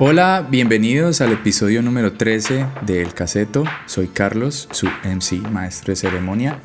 Hola, 0.00 0.46
bienvenidos 0.48 1.20
al 1.20 1.32
episodio 1.32 1.82
número 1.82 2.12
13 2.12 2.66
de 2.82 3.02
El 3.02 3.14
Caseto. 3.14 3.64
Soy 3.86 4.06
Carlos, 4.06 4.68
su 4.70 4.86
MC, 4.86 5.40
maestro 5.50 5.90
de 5.90 5.96
ceremonia. 5.96 6.60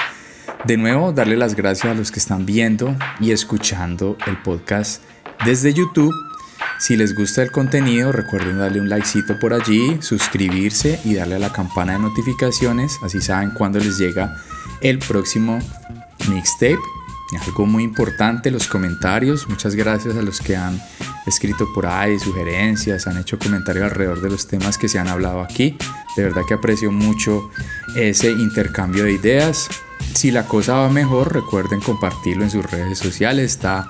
De 0.66 0.78
nuevo, 0.78 1.12
darle 1.13 1.36
las 1.36 1.55
gracias 1.55 1.91
a 1.91 1.98
los 1.98 2.11
que 2.11 2.20
están 2.20 2.46
viendo 2.46 2.96
y 3.20 3.32
escuchando 3.32 4.18
el 4.27 4.39
podcast 4.43 5.02
desde 5.46 5.73
YouTube. 5.73 6.14
Si 6.77 6.96
les 6.96 7.16
gusta 7.16 7.41
el 7.41 7.52
contenido, 7.52 8.11
recuerden 8.11 8.59
darle 8.59 8.80
un 8.80 8.88
likecito 8.88 9.39
por 9.39 9.55
allí, 9.55 9.97
suscribirse 10.04 11.00
y 11.04 11.15
darle 11.15 11.38
a 11.38 11.39
la 11.39 11.52
campana 11.52 11.93
de 11.93 12.00
notificaciones, 12.00 13.00
así 13.04 13.20
saben 13.20 13.50
cuándo 13.50 13.79
les 13.79 13.97
llega 13.97 14.38
el 14.81 15.00
próximo 15.00 15.57
mixtape. 16.29 16.77
Algo 17.47 17.65
muy 17.65 17.81
importante, 17.81 18.52
los 18.52 18.68
comentarios. 18.68 19.50
Muchas 19.50 19.73
gracias 19.73 20.16
a 20.16 20.22
los 20.22 20.40
que 20.40 20.55
han 20.55 20.80
escrito 21.26 21.72
por 21.73 21.86
ahí 21.86 22.20
sugerencias, 22.20 23.08
han 23.08 23.18
hecho 23.18 23.40
comentarios 23.40 23.86
alrededor 23.86 24.22
de 24.22 24.30
los 24.30 24.48
temas 24.48 24.77
que 24.77 24.90
se 24.90 25.00
han 25.00 25.08
hablado 25.08 25.41
aquí. 25.41 25.77
De 26.16 26.23
verdad 26.23 26.44
que 26.48 26.54
aprecio 26.54 26.91
mucho 26.91 27.50
ese 27.95 28.31
intercambio 28.31 29.05
de 29.05 29.14
ideas. 29.14 29.70
Si 30.14 30.31
la 30.31 30.45
cosa 30.45 30.76
va 30.76 30.90
mejor, 30.90 31.34
recuerden 31.34 31.80
compartirlo 31.80 32.44
en 32.44 32.52
sus 32.52 32.70
redes 32.70 33.00
sociales. 33.00 33.52
Está 33.52 33.88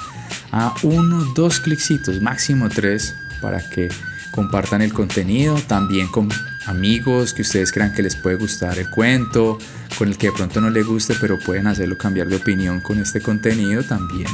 a 0.51 0.73
uno, 0.83 1.25
dos 1.35 1.59
clicksitos, 1.59 2.21
máximo 2.21 2.69
tres, 2.69 3.13
para 3.41 3.67
que 3.69 3.89
compartan 4.31 4.81
el 4.81 4.93
contenido. 4.93 5.55
También 5.67 6.07
con 6.07 6.29
amigos 6.65 7.33
que 7.33 7.41
ustedes 7.41 7.71
crean 7.71 7.93
que 7.93 8.03
les 8.03 8.15
puede 8.15 8.37
gustar 8.37 8.77
el 8.79 8.89
cuento, 8.89 9.57
con 9.97 10.07
el 10.07 10.17
que 10.17 10.27
de 10.27 10.33
pronto 10.33 10.61
no 10.61 10.69
les 10.69 10.85
guste, 10.85 11.15
pero 11.19 11.37
pueden 11.39 11.67
hacerlo 11.67 11.97
cambiar 11.97 12.27
de 12.27 12.37
opinión 12.37 12.79
con 12.79 12.99
este 12.99 13.19
contenido 13.19 13.83
también. 13.83 14.29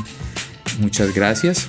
Muchas 0.79 1.13
gracias. 1.13 1.67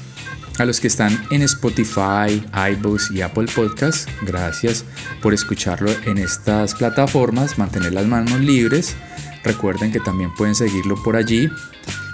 A 0.61 0.67
los 0.67 0.79
que 0.79 0.89
están 0.89 1.27
en 1.31 1.41
Spotify, 1.41 2.45
iBooks 2.73 3.13
y 3.13 3.23
Apple 3.23 3.47
Podcasts, 3.55 4.07
gracias 4.21 4.85
por 5.23 5.33
escucharlo 5.33 5.91
en 6.05 6.19
estas 6.19 6.75
plataformas, 6.75 7.57
mantener 7.57 7.95
las 7.95 8.05
manos 8.05 8.39
libres. 8.41 8.95
Recuerden 9.43 9.91
que 9.91 10.01
también 10.01 10.35
pueden 10.35 10.55
seguirlo 10.55 11.03
por 11.03 11.17
allí. 11.17 11.49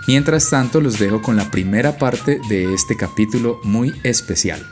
Mientras 0.07 0.49
tanto, 0.49 0.81
los 0.81 1.01
dejo 1.01 1.23
con 1.23 1.37
la 1.37 1.51
primera 1.51 1.99
parte 1.99 2.39
de 2.49 2.73
este 2.73 2.97
capítulo 2.97 3.59
muy 3.65 3.93
especial. 4.05 4.65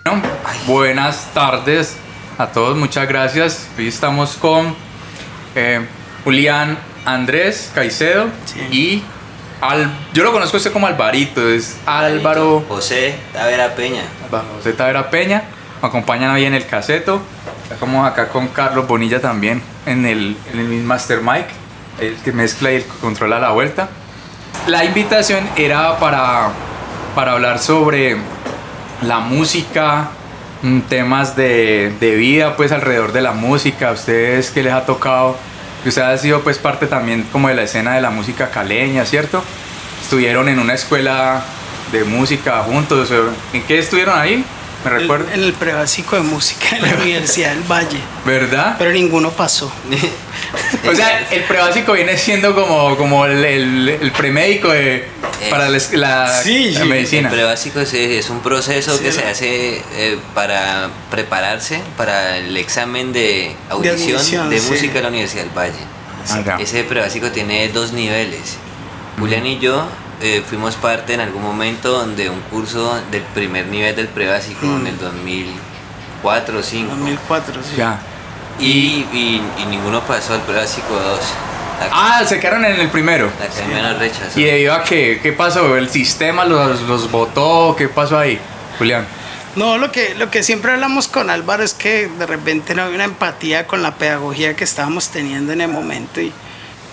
buenas 0.69 1.35
tardes 1.35 1.97
a 2.39 2.53
todos, 2.53 2.79
muchas 2.79 3.09
gracias. 3.09 3.67
Hoy 3.77 3.89
estamos 3.89 4.37
con 4.37 4.73
eh, 5.57 5.85
Julián 6.23 6.79
Andrés 7.05 7.73
Caicedo 7.75 8.29
y 8.71 9.03
al, 9.69 9.91
yo 10.13 10.23
lo 10.23 10.33
conozco 10.33 10.59
usted 10.59 10.73
como 10.73 10.87
Alvarito, 10.87 11.49
es 11.49 11.79
Álvaro. 11.87 12.65
José 12.69 13.17
Tavera 13.33 13.75
Peña. 13.75 14.03
José 14.57 14.73
Tavera 14.75 15.11
Peña. 15.11 15.45
Me 15.81 15.89
acompañan 15.89 16.31
hoy 16.31 16.45
en 16.45 16.55
el 16.55 16.67
caseto. 16.67 17.21
Estamos 17.71 18.07
acá 18.07 18.29
con 18.29 18.49
Carlos 18.49 18.87
Bonilla 18.87 19.21
también 19.21 19.63
en 19.87 20.05
el, 20.05 20.37
en 20.53 20.61
el 20.61 20.83
Master 20.83 21.21
Mic, 21.23 21.47
el 21.99 22.17
que 22.17 22.33
mezcla 22.33 22.73
y 22.73 22.77
el 22.77 22.85
que 22.85 22.99
controla 23.01 23.39
la 23.39 23.51
vuelta. 23.51 23.89
La 24.67 24.85
invitación 24.85 25.49
era 25.57 25.99
para, 25.99 26.51
para 27.15 27.33
hablar 27.33 27.59
sobre 27.59 28.19
la 29.03 29.21
música, 29.21 30.11
mm, 30.63 30.81
temas 30.83 31.37
de, 31.37 31.95
de 32.01 32.15
vida 32.17 32.57
pues 32.57 32.71
alrededor 32.71 33.13
de 33.13 33.23
la 33.23 33.33
música. 33.33 33.89
¿A 33.89 33.93
ustedes 33.93 34.51
qué 34.51 34.63
les 34.63 34.73
ha 34.73 34.85
tocado? 34.85 35.37
Usted 35.87 36.03
ha 36.03 36.17
sido 36.17 36.43
pues 36.43 36.59
parte 36.59 36.87
también 36.87 37.25
como 37.31 37.49
de 37.49 37.55
la 37.55 37.63
escena 37.63 37.95
de 37.95 38.01
la 38.01 38.11
música 38.11 38.51
caleña, 38.51 39.05
¿cierto? 39.05 39.45
Estuvieron 40.03 40.49
en 40.49 40.59
una 40.59 40.75
escuela 40.75 41.43
de 41.93 42.05
música 42.05 42.63
juntos. 42.63 43.11
¿En 43.53 43.63
qué 43.65 43.79
estuvieron 43.79 44.19
ahí? 44.19 44.45
¿Me 44.85 44.91
recuerdo? 44.91 45.33
En 45.33 45.43
el 45.43 45.53
prebásico 45.55 46.17
de 46.17 46.23
música 46.23 46.77
en 46.77 46.83
la 46.83 46.95
Universidad 47.03 47.51
del 47.55 47.63
Valle. 47.63 47.99
¿Verdad? 48.25 48.77
Pero 48.79 48.93
ninguno 48.93 49.31
pasó. 49.31 49.73
o 50.89 50.95
sea, 50.95 51.27
el 51.31 51.45
prebásico 51.45 51.93
viene 51.93 52.17
siendo 52.19 52.55
como, 52.55 52.97
como 52.97 53.25
el, 53.27 53.45
el, 53.45 54.13
premédico 54.13 54.69
de, 54.69 55.09
para 55.51 55.69
la, 55.69 55.79
la, 55.93 56.43
medicina. 56.87 57.29
El 57.29 57.35
prebásico 57.35 57.81
es, 57.81 57.95
es 57.95 58.29
un 58.31 58.41
proceso 58.41 59.01
que 59.01 59.11
se 59.11 59.25
hace 59.25 59.83
eh, 59.95 60.19
para 60.35 60.91
prepararse 61.11 61.81
para 61.97 62.37
el 62.37 62.57
examen 62.57 63.13
de 63.13 63.57
audición 63.71 64.51
de, 64.51 64.61
música 64.61 64.95
de 64.95 65.03
la 65.03 65.09
Universidad 65.09 65.45
del 65.45 65.57
Valle. 65.57 66.63
Ese 66.63 66.85
prebásico 66.85 67.31
tiene 67.31 67.69
dos 67.69 67.93
niveles. 67.93 68.57
Julián 69.19 69.47
y 69.47 69.59
yo 69.59 69.87
eh, 70.21 70.43
fuimos 70.47 70.77
parte 70.77 71.15
en 71.15 71.21
algún 71.21 71.43
momento 71.43 72.07
de 72.07 72.31
un 72.31 72.41
curso 72.43 73.01
del 73.11 73.23
primer 73.23 73.67
nivel 73.67 73.95
del 73.97 74.09
prebásico 74.09 74.67
en 74.67 74.87
el 74.87 74.99
2004 74.99 76.55
o 76.55 76.57
2005. 76.59 76.95
2004, 76.97 77.63
sí. 77.63 77.77
Ya. 77.77 78.01
Y, 78.59 79.07
y, 79.13 79.43
ninguno 79.69 80.01
pasó 80.03 80.35
al 80.35 80.43
prebásico 80.43 80.95
2. 80.95 81.21
Ah, 81.93 82.23
se 82.25 82.39
quedaron 82.39 82.65
en 82.65 82.81
el 82.81 82.89
primero. 82.89 83.31
La 83.39 83.47
academia 83.47 83.95
rechazó. 83.95 84.39
¿Y 84.39 84.45
debido 84.45 84.75
a 84.75 84.85
qué? 84.85 85.19
¿Qué 85.23 85.33
pasó? 85.33 85.77
¿El 85.77 85.91
sistema 85.91 86.45
los, 86.45 86.83
los 86.83 87.11
votó? 87.11 87.75
¿Qué 87.77 87.89
pasó 87.89 88.19
ahí, 88.19 88.39
Julián? 88.79 89.07
No, 89.57 89.79
lo 89.79 89.93
que, 89.93 90.15
lo 90.17 90.31
que 90.31 90.43
siempre 90.43 90.73
hablamos 90.73 91.07
con 91.07 91.31
Álvaro 91.31 91.63
es 91.63 91.75
que 91.75 92.09
de 92.09 92.27
repente 92.27 92.75
no 92.75 92.83
había 92.83 92.97
una 92.97 93.05
empatía 93.05 93.67
con 93.67 93.83
la 93.83 93.95
pedagogía 93.95 94.57
que 94.57 94.65
estábamos 94.65 95.11
teniendo 95.11 95.53
en 95.53 95.61
el 95.61 95.69
momento 95.69 96.21
y 96.21 96.33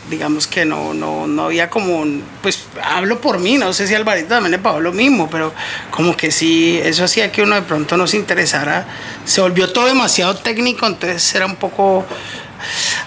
digamos 0.09 0.47
que 0.47 0.66
no, 0.66 0.94
no, 0.94 1.28
no 1.28 1.45
había 1.45 1.69
como, 1.69 2.03
pues 2.41 2.66
hablo 2.84 3.22
por 3.22 3.39
mí, 3.39 3.57
no 3.57 3.72
sé 3.73 3.88
si 3.88 3.95
Alvarito 3.95 4.29
también 4.29 4.51
le 4.51 4.59
pagó 4.59 4.79
lo 4.79 4.91
mismo, 4.91 5.29
pero 5.29 5.53
como 5.91 6.17
que 6.17 6.31
sí, 6.31 6.79
eso 6.84 7.03
hacía 7.03 7.31
que 7.31 7.44
uno 7.44 7.56
de 7.56 7.62
pronto 7.62 7.97
no 7.97 8.07
se 8.07 8.17
interesara, 8.17 8.88
se 9.25 9.41
volvió 9.41 9.72
todo 9.72 9.85
demasiado 9.85 10.35
técnico, 10.35 10.88
entonces 10.88 11.34
era 11.35 11.45
un 11.45 11.56
poco 11.56 12.06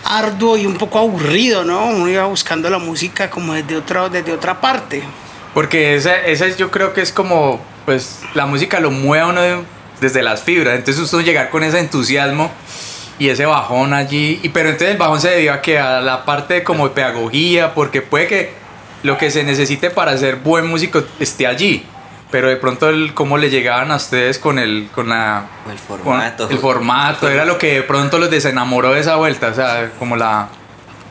arduo 0.04 0.56
y 0.56 0.66
un 0.66 0.76
poco 0.76 0.98
aburrido, 0.98 1.64
¿no? 1.64 1.86
Uno 1.86 2.08
iba 2.08 2.24
buscando 2.24 2.70
la 2.70 2.78
música 2.78 3.30
como 3.30 3.54
desde, 3.54 3.76
otro, 3.76 4.08
desde 4.08 4.32
otra 4.32 4.60
parte. 4.60 5.02
Porque 5.52 5.94
esa, 5.94 6.20
esa 6.22 6.48
yo 6.48 6.70
creo 6.70 6.92
que 6.92 7.00
es 7.00 7.12
como, 7.12 7.60
pues 7.84 8.20
la 8.34 8.46
música 8.46 8.80
lo 8.80 8.90
mueve 8.90 9.24
a 9.24 9.28
uno 9.28 9.64
desde 10.00 10.22
las 10.22 10.42
fibras, 10.42 10.76
entonces 10.76 11.02
usted 11.02 11.20
llegar 11.20 11.50
con 11.50 11.62
ese 11.62 11.78
entusiasmo 11.78 12.50
y 13.18 13.28
ese 13.28 13.46
bajón 13.46 13.94
allí. 13.94 14.40
Y, 14.42 14.48
pero 14.50 14.70
entonces 14.70 14.92
el 14.92 14.98
bajón 14.98 15.20
se 15.20 15.30
debió 15.30 15.52
a 15.52 15.60
que 15.60 15.78
a 15.78 16.00
la 16.00 16.24
parte 16.24 16.54
de 16.54 16.62
como 16.64 16.90
pedagogía, 16.90 17.74
porque 17.74 18.02
puede 18.02 18.26
que 18.26 18.52
lo 19.02 19.18
que 19.18 19.30
se 19.30 19.44
necesite 19.44 19.90
para 19.90 20.16
ser 20.16 20.36
buen 20.36 20.66
músico 20.66 21.02
esté 21.20 21.46
allí. 21.46 21.86
Pero 22.30 22.48
de 22.48 22.56
pronto 22.56 22.88
el 22.88 23.14
cómo 23.14 23.38
le 23.38 23.48
llegaban 23.48 23.92
a 23.92 23.96
ustedes 23.96 24.38
con 24.38 24.58
el 24.58 24.88
con 24.92 25.08
la 25.08 25.46
el 25.70 25.78
formato. 25.78 26.48
el 26.50 26.58
formato 26.58 27.28
era 27.28 27.44
lo 27.44 27.58
que 27.58 27.74
de 27.74 27.82
pronto 27.82 28.18
los 28.18 28.28
desenamoró 28.30 28.92
de 28.92 29.00
esa 29.00 29.16
vuelta, 29.16 29.48
o 29.48 29.54
sea, 29.54 29.92
como 29.98 30.16
la 30.16 30.48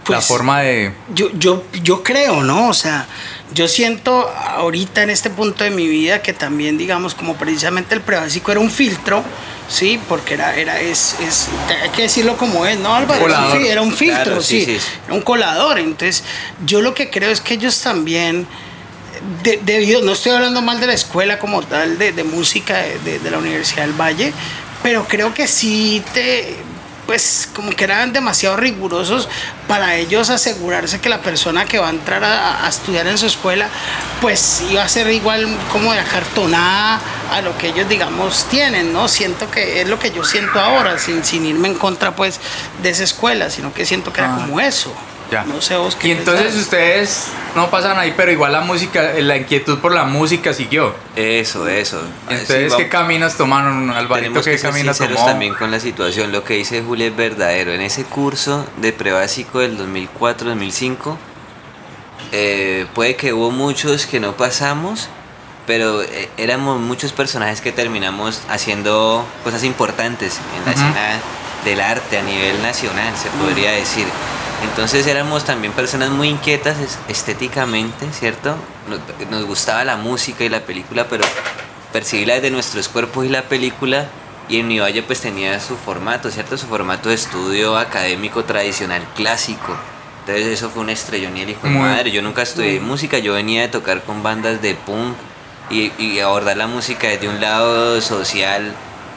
la 0.09 0.17
pues, 0.17 0.25
forma 0.25 0.61
de 0.61 0.91
yo 1.13 1.29
yo 1.33 1.63
yo 1.81 2.03
creo, 2.03 2.43
¿no? 2.43 2.67
O 2.67 2.73
sea, 2.73 3.05
yo 3.53 3.69
siento 3.69 4.29
ahorita 4.29 5.03
en 5.03 5.11
este 5.11 5.29
punto 5.29 5.63
de 5.63 5.69
mi 5.69 5.87
vida 5.87 6.21
que 6.21 6.33
también 6.33 6.77
digamos 6.77 7.15
como 7.15 7.35
precisamente 7.35 7.95
el 7.95 8.01
prebásico 8.01 8.51
era 8.51 8.59
un 8.59 8.69
filtro 8.69 9.23
Sí, 9.73 9.99
porque 10.07 10.35
era, 10.35 10.55
era, 10.55 10.79
es, 10.79 11.15
es, 11.19 11.47
hay 11.81 11.89
que 11.89 12.03
decirlo 12.03 12.37
como 12.37 12.63
es, 12.67 12.77
¿no, 12.77 12.93
Álvaro? 12.93 13.27
Era 13.55 13.81
un 13.81 13.91
filtro, 13.91 14.39
sí, 14.39 14.77
era 15.05 15.15
un 15.15 15.21
colador. 15.21 15.79
Entonces, 15.79 16.23
yo 16.63 16.79
lo 16.83 16.93
que 16.93 17.09
creo 17.09 17.31
es 17.31 17.41
que 17.41 17.55
ellos 17.55 17.81
también, 17.81 18.45
debido, 19.63 20.01
no 20.03 20.11
estoy 20.11 20.33
hablando 20.33 20.61
mal 20.61 20.79
de 20.79 20.85
la 20.85 20.93
escuela 20.93 21.39
como 21.39 21.63
tal, 21.63 21.97
de, 21.97 22.11
de 22.11 22.23
música 22.23 22.83
de, 23.03 23.17
de 23.17 23.31
la 23.31 23.39
Universidad 23.39 23.87
del 23.87 23.99
Valle, 23.99 24.31
pero 24.83 25.07
creo 25.07 25.33
que 25.33 25.47
sí 25.47 26.03
te 26.13 26.55
pues 27.05 27.49
como 27.53 27.71
que 27.71 27.83
eran 27.83 28.13
demasiado 28.13 28.57
rigurosos 28.57 29.27
para 29.67 29.95
ellos 29.95 30.29
asegurarse 30.29 30.99
que 30.99 31.09
la 31.09 31.21
persona 31.21 31.65
que 31.65 31.79
va 31.79 31.87
a 31.87 31.91
entrar 31.91 32.23
a, 32.23 32.67
estudiar 32.67 33.07
en 33.07 33.17
su 33.17 33.25
escuela 33.25 33.67
pues 34.21 34.63
iba 34.69 34.83
a 34.83 34.89
ser 34.89 35.11
igual 35.11 35.47
como 35.71 35.91
de 35.91 35.99
acartonada 35.99 37.01
a 37.31 37.41
lo 37.41 37.57
que 37.57 37.67
ellos 37.67 37.89
digamos 37.89 38.45
tienen, 38.45 38.93
¿no? 38.93 39.07
Siento 39.07 39.49
que 39.49 39.81
es 39.81 39.87
lo 39.87 39.99
que 39.99 40.11
yo 40.11 40.23
siento 40.23 40.59
ahora, 40.59 40.97
sin, 40.99 41.23
sin 41.23 41.45
irme 41.45 41.67
en 41.67 41.75
contra 41.75 42.15
pues 42.15 42.39
de 42.81 42.89
esa 42.89 43.03
escuela, 43.03 43.49
sino 43.49 43.73
que 43.73 43.85
siento 43.85 44.13
que 44.13 44.21
era 44.21 44.35
como 44.35 44.59
eso. 44.59 44.93
No 45.41 45.61
sé 45.61 45.75
vos 45.77 45.95
qué 45.95 46.09
Y 46.09 46.11
entonces 46.11 46.55
ustedes 46.55 47.27
no 47.55 47.69
pasan 47.69 47.97
ahí, 47.97 48.13
pero 48.15 48.31
igual 48.31 48.51
la 48.51 48.61
música, 48.61 49.13
la 49.19 49.37
inquietud 49.37 49.79
por 49.79 49.91
la 49.91 50.03
música 50.03 50.53
siguió. 50.53 50.93
Eso, 51.15 51.67
eso. 51.67 52.01
Entonces, 52.29 52.73
¿qué 52.75 52.89
caminos 52.89 53.35
tomaron, 53.35 53.89
Alvarito? 53.89 54.41
¿Qué 54.41 54.57
caminos 54.59 54.97
tomó? 54.97 55.25
también 55.25 55.53
con 55.55 55.71
la 55.71 55.79
situación. 55.79 56.31
Lo 56.31 56.43
que 56.43 56.55
dice 56.55 56.81
Julio 56.81 57.07
es 57.07 57.15
verdadero. 57.15 57.73
En 57.73 57.81
ese 57.81 58.03
curso 58.03 58.65
de 58.77 58.93
prebásico 58.93 59.59
del 59.59 59.77
2004-2005, 59.77 61.17
eh, 62.31 62.85
puede 62.93 63.15
que 63.15 63.33
hubo 63.33 63.51
muchos 63.51 64.05
que 64.05 64.19
no 64.19 64.33
pasamos, 64.33 65.09
pero 65.65 66.01
eh, 66.01 66.29
éramos 66.37 66.79
muchos 66.79 67.13
personajes 67.13 67.61
que 67.61 67.71
terminamos 67.71 68.41
haciendo 68.49 69.25
cosas 69.43 69.63
importantes 69.63 70.39
en 70.57 70.65
la 70.65 70.71
escena 70.71 71.19
del 71.63 71.79
arte 71.79 72.17
a 72.17 72.21
nivel 72.21 72.61
nacional, 72.61 73.13
se 73.15 73.29
podría 73.29 73.71
decir. 73.71 74.05
Entonces 74.63 75.05
éramos 75.07 75.43
también 75.43 75.73
personas 75.73 76.09
muy 76.09 76.29
inquietas 76.29 76.77
estéticamente, 77.07 78.11
¿cierto? 78.11 78.55
Nos, 79.29 79.45
gustaba 79.45 79.83
la 79.83 79.97
música 79.97 80.43
y 80.43 80.49
la 80.49 80.61
película, 80.61 81.07
pero 81.09 81.25
percibirla 81.91 82.35
desde 82.35 82.49
nuestros 82.49 82.87
cuerpos 82.89 83.25
y 83.25 83.29
la 83.29 83.43
película 83.43 84.07
y 84.49 84.59
en 84.59 84.65
Univalle 84.65 85.03
pues 85.03 85.21
tenía 85.21 85.59
su 85.59 85.77
formato, 85.77 86.31
¿cierto? 86.31 86.57
Su 86.57 86.67
formato 86.67 87.09
de 87.09 87.15
estudio 87.15 87.77
académico 87.77 88.45
tradicional 88.45 89.03
clásico. 89.15 89.75
Entonces 90.21 90.47
eso 90.47 90.69
fue 90.69 90.81
un 90.81 90.89
estrellón 90.89 91.37
y 91.37 91.41
el 91.41 91.49
hijo 91.51 91.67
de 91.67 91.69
madre. 91.69 92.11
Yo 92.11 92.21
nunca 92.21 92.41
estudié 92.41 92.79
música, 92.79 93.19
yo 93.19 93.33
venía 93.33 93.61
de 93.61 93.67
tocar 93.67 94.03
con 94.03 94.23
bandas 94.23 94.61
de 94.61 94.73
punk 94.73 95.15
y, 95.69 95.91
y 95.97 96.19
abordar 96.19 96.57
la 96.57 96.67
música 96.67 97.09
desde 97.09 97.29
un 97.29 97.41
lado 97.41 97.99
social, 98.01 98.73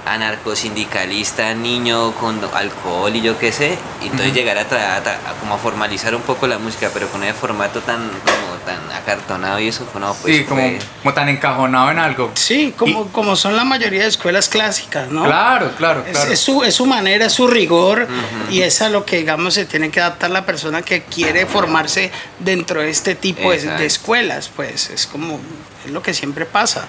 anarcosindicalista, 0.07 1.53
niño 1.55 2.13
con 2.15 2.41
alcohol 2.55 3.15
y 3.15 3.21
yo 3.23 3.39
qué 3.39 3.53
sé. 3.53 3.79
Y 4.03 4.07
entonces 4.07 4.33
llegar 4.35 4.59
a, 4.59 4.69
tra- 4.69 4.97
a 4.97 5.03
tra- 5.05 5.19
a 5.29 5.35
como 5.41 5.55
a 5.55 5.59
formalizar 5.59 6.15
un 6.15 6.23
poco 6.23 6.47
la 6.47 6.59
música, 6.59 6.91
pero 6.93 7.09
con 7.09 7.23
ese 7.23 7.35
formato 7.35 7.81
tan 7.81 8.09
como 8.09 8.57
tan 8.65 8.79
acartonado 8.97 9.61
y 9.61 9.69
eso 9.69 9.87
no, 10.01 10.13
pues 10.15 10.39
sí, 10.39 10.45
como, 10.45 10.61
fue- 10.63 10.79
como 11.03 11.15
tan 11.15 11.29
encajonado 11.29 11.91
en 11.91 11.99
algo. 11.99 12.31
Sí, 12.35 12.75
como, 12.77 13.09
como 13.13 13.37
son 13.37 13.57
la 13.57 13.65
mayoría 13.65 14.03
de 14.03 14.09
escuelas 14.09 14.49
clásicas, 14.49 15.09
¿no? 15.11 15.25
Claro, 15.25 15.71
claro, 15.77 16.05
Es, 16.07 16.13
claro. 16.17 16.33
es 16.33 16.41
su, 16.41 16.63
es 16.65 16.75
su 16.75 16.87
manera, 16.87 17.27
es 17.27 17.33
su 17.33 17.47
rigor 17.47 18.09
y 18.51 18.63
es 18.63 18.83
a 18.83 18.89
lo 18.89 19.05
que, 19.05 19.19
digamos, 19.19 19.55
se 19.55 19.67
tiene 19.67 19.91
que 19.91 20.01
adaptar 20.01 20.31
la 20.31 20.45
persona 20.47 20.83
que 20.83 21.03
quiere 21.05 21.47
formarse 21.47 22.11
dentro 22.41 22.81
de 22.81 22.91
este 22.91 23.15
tipo 23.15 23.51
de, 23.51 23.59
de 23.59 23.87
escuelas, 23.87 24.51
pues 24.55 24.91
es 24.91 25.07
como, 25.07 25.39
es 25.85 25.91
lo 25.93 26.03
que 26.03 26.13
siempre 26.15 26.45
pasa. 26.47 26.89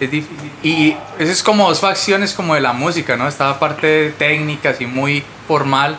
Es 0.00 0.10
difícil. 0.10 0.50
Y 0.62 0.96
eso 1.18 1.32
es 1.32 1.42
como 1.42 1.68
dos 1.68 1.80
facciones 1.80 2.32
como 2.32 2.54
de 2.54 2.60
la 2.60 2.72
música, 2.72 3.16
¿no? 3.16 3.26
Esta 3.26 3.58
parte 3.58 4.10
técnica, 4.18 4.70
así 4.70 4.86
muy 4.86 5.24
formal, 5.48 5.98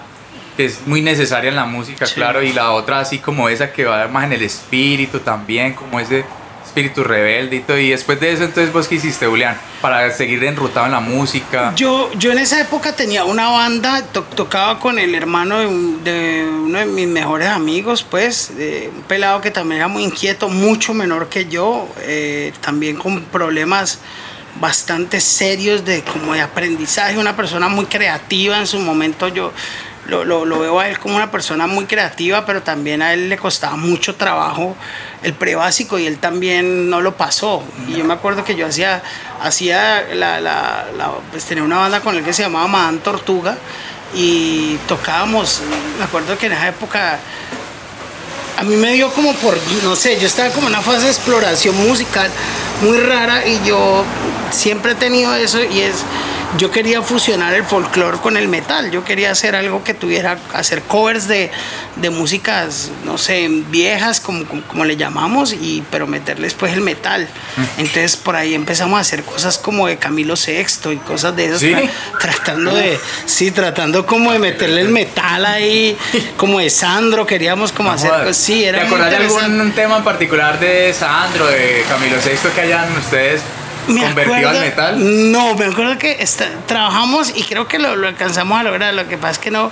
que 0.56 0.66
es 0.66 0.86
muy 0.88 1.02
necesaria 1.02 1.50
en 1.50 1.56
la 1.56 1.66
música, 1.66 2.06
Sí. 2.06 2.16
claro, 2.16 2.42
y 2.42 2.54
la 2.54 2.72
otra 2.72 3.00
así 3.00 3.20
como 3.20 3.50
esa 3.50 3.72
que 3.74 3.86
va 3.86 4.08
más 4.08 4.26
en 4.26 4.34
el 4.34 4.42
espíritu 4.44 5.20
también, 5.20 5.74
como 5.74 6.00
ese 6.00 6.24
espíritu 6.70 7.04
rebelde 7.04 7.58
y 7.58 7.60
todo. 7.62 7.78
Y 7.78 7.90
después 7.90 8.20
de 8.20 8.32
eso, 8.32 8.44
entonces, 8.44 8.72
¿vos 8.72 8.88
qué 8.88 8.96
hiciste, 8.96 9.26
Julián? 9.26 9.58
Para 9.82 10.10
seguir 10.12 10.44
enrutado 10.44 10.86
en 10.86 10.92
la 10.94 11.00
música. 11.00 11.74
Yo, 11.76 12.12
yo 12.14 12.32
en 12.32 12.38
esa 12.40 12.62
época 12.62 12.96
tenía 12.96 13.26
una 13.26 13.50
banda, 13.50 14.04
to- 14.04 14.24
tocaba 14.24 14.80
con 14.80 15.00
el 15.00 15.16
hermano 15.16 15.60
de, 15.60 15.68
un- 15.68 16.04
de 16.04 16.48
uno 16.48 16.80
de 16.80 16.86
mis 16.86 17.08
mejores 17.08 17.48
amigos, 17.50 18.04
pues, 18.10 18.52
un 18.96 19.02
pelado 19.04 19.42
que 19.42 19.52
también 19.52 19.78
era 19.80 19.88
muy 19.88 20.04
inquieto, 20.04 20.48
mucho 20.50 20.94
menor 20.94 21.28
que 21.30 21.46
yo, 21.48 21.88
eh, 22.02 22.54
también 22.62 22.96
con 22.98 23.22
problemas 23.24 24.00
bastante 24.60 25.22
serios 25.22 25.86
de 25.86 26.02
como 26.04 26.34
de 26.34 26.42
aprendizaje, 26.42 27.18
una 27.18 27.36
persona 27.36 27.70
muy 27.70 27.86
creativa 27.86 28.58
en 28.60 28.68
su 28.68 28.80
momento 28.80 29.28
yo 29.30 29.54
lo, 30.10 30.46
lo- 30.46 30.60
veo 30.60 30.80
a 30.80 30.90
él 30.90 31.00
como 31.00 31.16
una 31.16 31.32
persona 31.32 31.68
muy 31.68 31.86
creativa, 31.86 32.46
pero 32.46 32.62
también 32.64 33.02
a 33.02 33.14
él 33.14 33.30
le 33.30 33.38
costaba 33.38 33.76
mucho 33.78 34.16
trabajo 34.16 34.76
el 35.24 35.34
prebásico 35.34 35.98
y 36.00 36.06
él 36.08 36.18
también 36.18 36.90
no 36.90 37.00
lo 37.02 37.16
pasó. 37.16 37.64
Y 37.88 37.94
yo 37.94 38.04
me 38.04 38.14
acuerdo 38.14 38.44
que 38.44 38.56
yo 38.56 38.66
hacía, 38.68 39.02
hacía 39.42 40.04
la, 40.14 40.42
la- 40.42 40.86
la- 40.98 41.12
pues 41.32 41.46
tenía 41.46 41.64
una 41.64 41.78
banda 41.78 42.02
con 42.02 42.16
él 42.18 42.24
que 42.24 42.34
se 42.34 42.42
llamaba 42.44 42.68
Madame 42.68 42.98
Tortuga 43.00 43.56
y 44.16 44.76
tocábamos, 44.88 45.62
me 45.98 46.04
acuerdo 46.04 46.38
que 46.38 46.48
en 46.48 46.54
esa 46.54 46.68
época 46.70 47.20
a 48.58 48.64
mí 48.64 48.76
me 48.76 48.92
dio 48.94 49.10
como 49.14 49.34
por, 49.36 49.58
no 49.84 49.96
sé, 49.96 50.20
yo 50.20 50.28
estaba 50.28 50.50
como 50.50 50.68
en 50.68 50.74
una 50.74 50.82
fase 50.82 51.06
de 51.06 51.12
exploración 51.12 51.76
musical 51.88 52.30
muy 52.82 52.98
rara 52.98 53.48
y 53.48 53.62
yo 53.64 54.04
siempre 54.52 54.94
he 54.94 54.96
tenido 54.96 55.34
eso 55.36 55.64
y 55.64 55.80
es, 55.82 55.96
yo 56.58 56.72
quería 56.72 57.02
fusionar 57.02 57.54
el 57.54 57.64
folclore 57.64 58.18
con 58.18 58.36
el 58.36 58.48
metal, 58.48 58.90
yo 58.92 59.04
quería 59.04 59.32
hacer 59.32 59.56
algo 59.56 59.84
que 59.84 59.94
tuviera, 59.94 60.38
hacer 60.54 60.82
covers 60.82 61.28
de, 61.28 61.52
de 61.98 62.10
músicas, 62.10 62.90
no 63.06 63.18
sé, 63.20 63.48
viejas, 63.70 64.20
como, 64.20 64.46
como, 64.46 64.62
como 64.64 64.84
le 64.86 64.98
llamamos, 64.98 65.54
y, 65.54 65.84
pero 65.92 66.08
meterles 66.08 66.56
pues 66.56 66.74
el 66.74 66.82
metal. 66.82 67.28
Entonces 67.78 68.18
por 68.18 68.36
ahí 68.36 68.56
empezamos 68.56 68.98
a 68.98 69.02
hacer 69.02 69.24
cosas 69.24 69.58
como 69.60 69.88
de 69.88 69.98
Camilo 69.98 70.34
VI 70.34 70.94
y 70.94 70.98
cosas 70.98 71.36
de 71.36 71.46
esas, 71.46 71.60
¿Sí? 71.60 71.72
tra- 71.72 71.90
tratando 72.20 72.74
de, 72.74 73.00
sí, 73.26 73.52
tratando 73.52 74.06
como 74.08 74.32
de 74.32 74.40
meterle 74.40 74.82
el 74.82 74.90
metal 74.90 75.46
ahí, 75.46 75.96
como 76.36 76.60
de 76.60 76.70
Sandro, 76.72 77.28
queríamos 77.28 77.72
como 77.72 77.92
hacer, 77.92 78.12
pues 78.24 78.38
sí, 78.38 78.64
era 78.64 78.80
¿Te 78.80 78.86
acordás 78.88 79.12
de 79.12 79.18
algún 79.18 79.72
tema 79.74 79.98
en 79.98 80.04
particular 80.04 80.60
de 80.60 80.94
Sandro, 80.94 81.46
de 81.46 81.86
Camilo 81.88 82.16
VI 82.18 82.50
que 82.56 82.62
hayan 82.62 82.92
ustedes 82.98 83.42
Me 83.90 84.02
convertido 84.04 84.50
al 84.50 84.60
metal? 84.62 85.32
No, 85.32 85.56
me 85.56 85.66
acuerdo 85.66 85.98
que 85.98 86.18
esta- 86.22 86.50
trabajamos 86.68 87.32
y 87.36 87.44
creo 87.44 87.68
que 87.68 87.80
lo, 87.80 87.96
lo 87.96 88.08
alcanzamos 88.08 88.60
a 88.60 88.64
lograr. 88.64 88.94
Lo 88.94 89.08
que 89.08 89.18
pasa 89.18 89.32
es 89.34 89.40
que 89.40 89.52
no, 89.52 89.72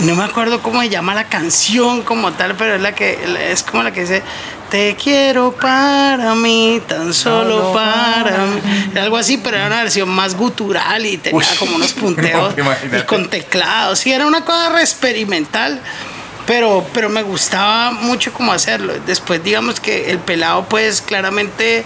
no 0.00 0.16
me 0.16 0.24
acuerdo 0.24 0.60
cómo 0.62 0.80
se 0.82 0.88
llama 0.88 1.14
la 1.14 1.24
canción 1.24 2.02
como 2.02 2.32
tal, 2.32 2.54
pero 2.56 2.74
es 2.74 2.80
la 2.80 2.94
que 2.94 3.18
es 3.50 3.62
como 3.62 3.82
la 3.82 3.92
que 3.92 4.00
dice 4.02 4.22
Te 4.70 4.96
quiero 4.96 5.52
para 5.52 6.34
mí, 6.34 6.80
tan 6.88 7.12
solo 7.12 7.72
para 7.74 8.22
para 8.24 8.38
mí. 8.46 8.60
Algo 8.98 9.16
así, 9.18 9.36
pero 9.38 9.56
era 9.58 9.66
una 9.66 9.82
versión 9.82 10.08
más 10.08 10.34
gutural 10.34 11.04
y 11.04 11.18
tenía 11.18 11.36
Uy, 11.38 11.44
como 11.58 11.76
unos 11.76 11.92
punteos 12.02 12.54
y 12.90 13.02
con 13.02 13.28
teclados. 13.28 13.98
Sí, 13.98 14.12
era 14.12 14.26
una 14.26 14.44
cosa 14.44 14.70
re 14.70 14.80
experimental. 14.80 15.80
Pero, 16.46 16.84
pero 16.92 17.08
me 17.08 17.22
gustaba 17.22 17.92
mucho 17.92 18.32
cómo 18.32 18.52
hacerlo. 18.52 18.94
Después, 19.06 19.44
digamos 19.44 19.78
que 19.78 20.10
el 20.10 20.18
pelado, 20.18 20.64
pues 20.68 21.00
claramente 21.00 21.84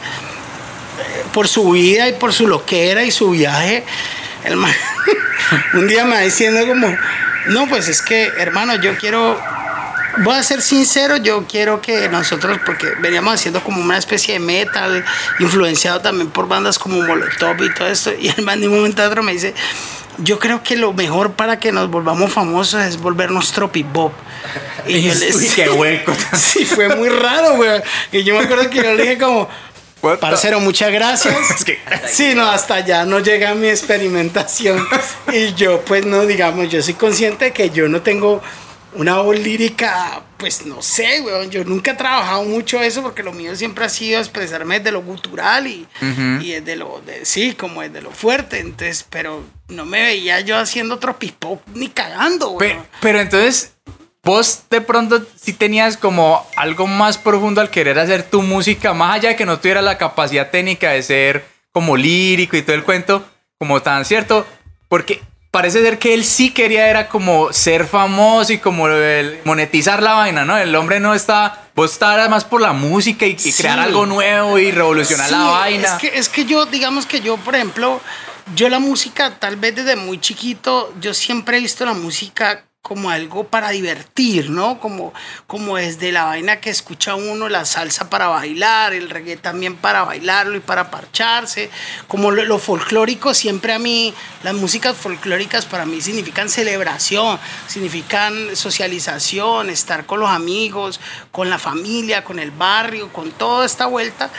por 1.37 1.49
su 1.49 1.73
vida 1.73 2.09
y 2.09 2.15
por 2.15 2.33
su 2.33 2.49
loquera 2.49 3.05
y 3.05 3.11
su 3.11 3.29
viaje, 3.33 3.85
el 4.45 4.57
man 4.57 4.73
un 5.75 5.87
día 5.87 6.07
me 6.07 6.13
va 6.13 6.21
diciendo 6.21 6.67
como, 6.67 6.89
no, 7.49 7.69
pues 7.69 7.89
es 7.89 8.01
que, 8.01 8.33
hermano, 8.39 8.77
yo 8.77 8.97
quiero, 8.97 9.39
voy 10.25 10.35
a 10.35 10.43
ser 10.43 10.63
sincero, 10.63 11.19
yo 11.19 11.45
quiero 11.47 11.83
que 11.83 12.09
nosotros, 12.09 12.59
porque 12.65 12.87
veníamos 13.01 13.35
haciendo 13.35 13.63
como 13.63 13.83
una 13.83 13.99
especie 13.99 14.33
de 14.33 14.41
metal, 14.41 15.05
influenciado 15.39 16.01
también 16.01 16.31
por 16.31 16.49
bandas 16.49 16.79
como 16.79 17.03
Molotov 17.03 17.63
y 17.63 17.75
todo 17.75 17.89
esto, 17.89 18.15
y 18.19 18.29
el 18.29 18.43
man 18.43 18.63
de 18.63 18.69
un 18.69 18.77
momento 18.77 19.03
a 19.03 19.09
otro 19.09 19.23
me 19.23 19.33
dice, 19.33 19.53
yo 20.17 20.39
creo 20.39 20.63
que 20.63 20.75
lo 20.75 20.95
mejor 20.95 21.33
para 21.33 21.61
que 21.61 21.71
nos 21.71 21.91
volvamos 21.91 22.33
famosos 22.33 22.81
es 22.81 22.97
volvernos 22.97 23.53
tropipop. 23.53 24.15
Y 24.87 25.03
yo 25.07 25.15
le 25.15 25.37
Uy, 25.37 25.49
qué 25.55 25.69
hueco. 25.69 26.15
Sí, 26.35 26.65
fue 26.65 26.97
muy 26.97 27.11
raro, 27.11 27.57
güey. 27.57 27.83
Y 28.11 28.25
yo 28.25 28.39
me 28.39 28.45
acuerdo 28.45 28.71
que 28.71 28.79
yo 28.79 28.95
le 28.95 29.03
dije 29.03 29.19
como, 29.19 29.51
What 30.07 30.19
parcero, 30.21 30.61
muchas 30.61 30.93
gracias. 30.93 31.35
Es 31.57 31.65
que- 31.65 31.79
Sí, 32.09 32.35
no, 32.35 32.49
hasta 32.51 32.75
allá 32.75 33.05
no 33.05 33.19
llega 33.21 33.55
mi 33.55 33.69
experimentación. 33.69 34.87
Y 35.33 35.55
yo, 35.55 35.81
pues, 35.85 36.07
no, 36.07 36.25
digamos, 36.27 36.69
yo 36.71 36.83
soy 36.83 36.95
consciente 36.95 37.47
de 37.47 37.53
que 37.53 37.71
yo 37.71 37.89
no 37.89 38.01
tengo 38.03 38.41
una 38.95 39.19
voz 39.21 39.39
lírica, 39.39 40.23
pues, 40.39 40.65
no 40.65 40.81
sé, 40.81 41.21
güey. 41.21 41.51
Yo 41.51 41.65
nunca 41.65 41.91
he 41.91 41.95
trabajado 41.95 42.45
mucho 42.45 42.81
eso 42.81 43.03
porque 43.03 43.23
lo 43.23 43.33
mío 43.33 43.55
siempre 43.55 43.85
ha 43.85 43.89
sido 43.91 44.19
expresarme 44.21 44.79
desde 44.79 44.93
lo 44.93 45.03
gutural 45.03 45.67
y, 45.67 45.87
y 46.41 46.53
desde 46.53 46.77
lo, 46.77 47.03
de- 47.05 47.27
sí, 47.27 47.53
como 47.55 47.83
desde 47.83 48.01
lo 48.01 48.11
fuerte. 48.11 48.61
Entonces, 48.61 49.05
pero 49.11 49.43
no 49.69 49.85
me 49.85 50.01
veía 50.03 50.41
yo 50.41 50.57
haciendo 50.57 50.99
tropipop 50.99 51.61
ni 51.75 51.89
cagando. 51.89 52.57
Pero, 52.59 52.87
pero 53.03 53.21
entonces, 53.21 53.73
vos 54.27 54.63
de 54.69 54.81
pronto 54.81 55.25
sí 55.41 55.53
tenías 55.53 55.97
como 55.97 56.45
algo 56.57 56.89
más 56.89 57.17
profundo 57.17 57.61
al 57.61 57.71
querer 57.71 57.97
hacer 57.99 58.25
tu 58.25 58.43
música, 58.43 58.93
más 58.93 59.15
allá 59.15 59.29
de 59.31 59.37
que 59.37 59.47
no 59.47 59.59
tuviera 59.61 59.81
la 59.83 59.97
capacidad 59.99 60.51
técnica 60.51 60.91
de 60.91 61.03
ser 61.05 61.47
como 61.73 61.97
lírico 61.97 62.57
y 62.57 62.63
todo 62.63 62.75
el 62.75 62.83
cuento, 62.83 63.25
como 63.57 63.81
tan 63.83 64.05
cierto, 64.05 64.45
porque 64.89 65.23
parece 65.53 65.81
ser 65.81 66.01
que 66.01 66.13
él 66.13 66.25
sí 66.25 66.51
quería 66.51 66.89
era 66.89 67.09
como 67.09 67.53
ser 67.53 67.87
famoso 67.87 68.53
y 68.53 68.59
como 68.59 68.89
el 68.89 69.39
monetizar 69.45 70.03
la 70.03 70.15
vaina, 70.15 70.45
¿no? 70.45 70.59
El 70.59 70.75
hombre 70.75 70.99
no 70.99 71.15
está, 71.15 71.69
vos 71.77 71.93
estabas 71.93 72.29
más 72.29 72.45
por 72.45 72.61
la 72.61 72.73
música 72.73 73.27
y, 73.27 73.31
y 73.33 73.39
Sí. 73.39 73.53
crear 73.63 73.79
algo 73.79 74.07
nuevo 74.07 74.59
y 74.59 74.73
revolucionar 74.73 75.31
la 75.31 75.39
Sí, 75.39 75.45
vaina. 75.45 75.89
Es 75.89 75.95
que, 76.01 76.19
es 76.19 76.29
que 76.29 76.45
yo, 76.47 76.67
digamos 76.67 77.07
que 77.07 77.21
yo, 77.21 77.37
por 77.37 77.55
ejemplo, 77.55 78.01
yo 78.57 78.69
la 78.69 78.81
música, 78.81 79.39
tal 79.39 79.55
vez 79.57 79.77
desde 79.77 79.95
muy 79.95 80.21
chiquito, 80.21 80.93
yo 81.01 81.15
siempre 81.15 81.59
he 81.59 81.61
visto 81.61 81.87
la 81.87 81.95
música 81.95 82.65
como 82.87 83.11
algo 83.11 83.49
para 83.49 83.71
divertir, 83.71 84.49
¿no? 84.49 84.79
Como, 84.79 85.13
como 85.49 85.77
desde 85.77 86.13
la 86.13 86.27
vaina 86.27 86.61
que 86.61 86.71
escucha 86.71 87.17
uno, 87.17 87.49
la 87.49 87.65
salsa 87.65 88.09
para 88.09 88.29
bailar, 88.29 88.95
el 88.95 89.11
reggae 89.11 89.37
también 89.37 89.75
para 89.75 90.05
bailarlo 90.05 90.57
y 90.57 90.61
para 90.61 90.89
parcharse, 90.89 91.69
como 92.07 92.31
lo, 92.31 92.45
lo 92.45 92.61
folclórico, 92.61 93.35
siempre 93.35 93.73
a 93.73 93.81
mí, 93.81 94.15
las 94.45 94.55
músicas 94.55 94.97
folclóricas 94.97 95.67
para 95.67 95.85
mí 95.85 96.01
significan 96.01 96.49
celebración, 96.49 97.41
significan 97.67 98.55
socialización, 98.55 99.69
estar 99.69 100.07
con 100.07 100.21
los 100.21 100.31
amigos, 100.31 101.01
con 101.33 101.51
la 101.51 101.59
familia, 101.59 102.23
con 102.23 102.39
el 102.39 102.53
barrio, 102.53 103.13
con 103.13 103.33
toda 103.33 103.67
esta 103.67 103.87
vuelta. 103.87 104.31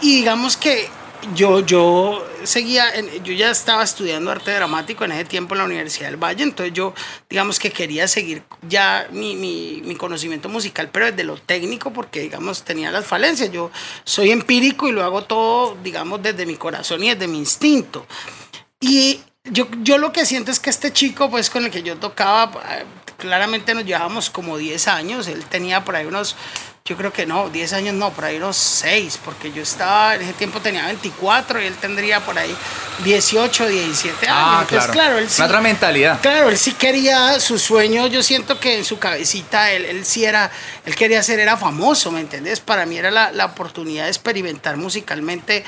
Y 0.00 0.18
digamos 0.18 0.56
que 0.56 0.88
yo, 1.34 1.66
yo 1.66 2.24
seguía, 2.44 2.84
yo 3.24 3.32
ya 3.32 3.50
estaba 3.50 3.82
estudiando 3.82 4.30
arte 4.30 4.52
dramático 4.52 5.04
en 5.04 5.12
ese 5.12 5.24
tiempo 5.24 5.54
en 5.54 5.58
la 5.58 5.64
Universidad 5.64 6.08
del 6.08 6.16
Valle, 6.16 6.42
entonces 6.42 6.72
yo, 6.74 6.94
digamos 7.28 7.58
que 7.58 7.70
quería 7.70 8.08
seguir 8.08 8.42
ya 8.68 9.08
mi, 9.10 9.36
mi, 9.36 9.82
mi 9.84 9.96
conocimiento 9.96 10.48
musical, 10.48 10.90
pero 10.92 11.06
desde 11.06 11.24
lo 11.24 11.36
técnico, 11.36 11.92
porque, 11.92 12.20
digamos, 12.20 12.62
tenía 12.62 12.90
las 12.90 13.06
falencias. 13.06 13.50
Yo 13.50 13.70
soy 14.04 14.30
empírico 14.30 14.88
y 14.88 14.92
lo 14.92 15.04
hago 15.04 15.22
todo, 15.24 15.76
digamos, 15.82 16.22
desde 16.22 16.46
mi 16.46 16.56
corazón 16.56 17.02
y 17.04 17.10
desde 17.10 17.28
mi 17.28 17.38
instinto. 17.38 18.06
Y 18.80 19.20
yo, 19.44 19.66
yo 19.82 19.98
lo 19.98 20.12
que 20.12 20.26
siento 20.26 20.50
es 20.50 20.60
que 20.60 20.70
este 20.70 20.92
chico, 20.92 21.30
pues 21.30 21.50
con 21.50 21.64
el 21.64 21.70
que 21.70 21.82
yo 21.82 21.96
tocaba, 21.96 22.60
eh, 22.70 22.84
claramente 23.16 23.74
nos 23.74 23.84
llevábamos 23.84 24.30
como 24.30 24.56
10 24.56 24.88
años. 24.88 25.26
Él 25.26 25.44
tenía 25.44 25.84
por 25.84 25.96
ahí 25.96 26.06
unos, 26.06 26.36
yo 26.84 26.96
creo 26.96 27.12
que 27.12 27.26
no, 27.26 27.50
10 27.50 27.72
años 27.74 27.94
no, 27.94 28.10
por 28.12 28.24
ahí 28.24 28.38
unos 28.38 28.56
6, 28.56 29.20
porque 29.24 29.52
yo 29.52 29.62
estaba, 29.62 30.14
en 30.14 30.22
ese 30.22 30.32
tiempo 30.32 30.60
tenía 30.60 30.86
24 30.86 31.60
y 31.60 31.66
él 31.66 31.74
tendría 31.74 32.24
por 32.24 32.38
ahí 32.38 32.54
18, 33.04 33.68
17 33.68 34.26
años. 34.26 34.38
Ah, 34.38 34.58
Entonces, 34.62 34.90
claro. 34.90 34.92
claro, 34.92 35.18
él 35.18 35.28
sí, 35.28 35.42
otra 35.42 35.60
mentalidad. 35.60 36.18
Claro, 36.22 36.48
él 36.48 36.56
sí 36.56 36.72
quería 36.72 37.38
su 37.40 37.58
sueño. 37.58 38.06
Yo 38.06 38.22
siento 38.22 38.58
que 38.58 38.78
en 38.78 38.84
su 38.84 38.98
cabecita 38.98 39.70
él, 39.70 39.84
él 39.84 40.04
sí 40.06 40.24
era, 40.24 40.50
él 40.86 40.94
quería 40.96 41.22
ser, 41.22 41.40
era 41.40 41.56
famoso, 41.58 42.10
¿me 42.10 42.20
entendés? 42.20 42.60
Para 42.60 42.86
mí 42.86 42.96
era 42.96 43.10
la, 43.10 43.32
la 43.32 43.44
oportunidad 43.44 44.04
de 44.04 44.10
experimentar 44.10 44.78
musicalmente 44.78 45.64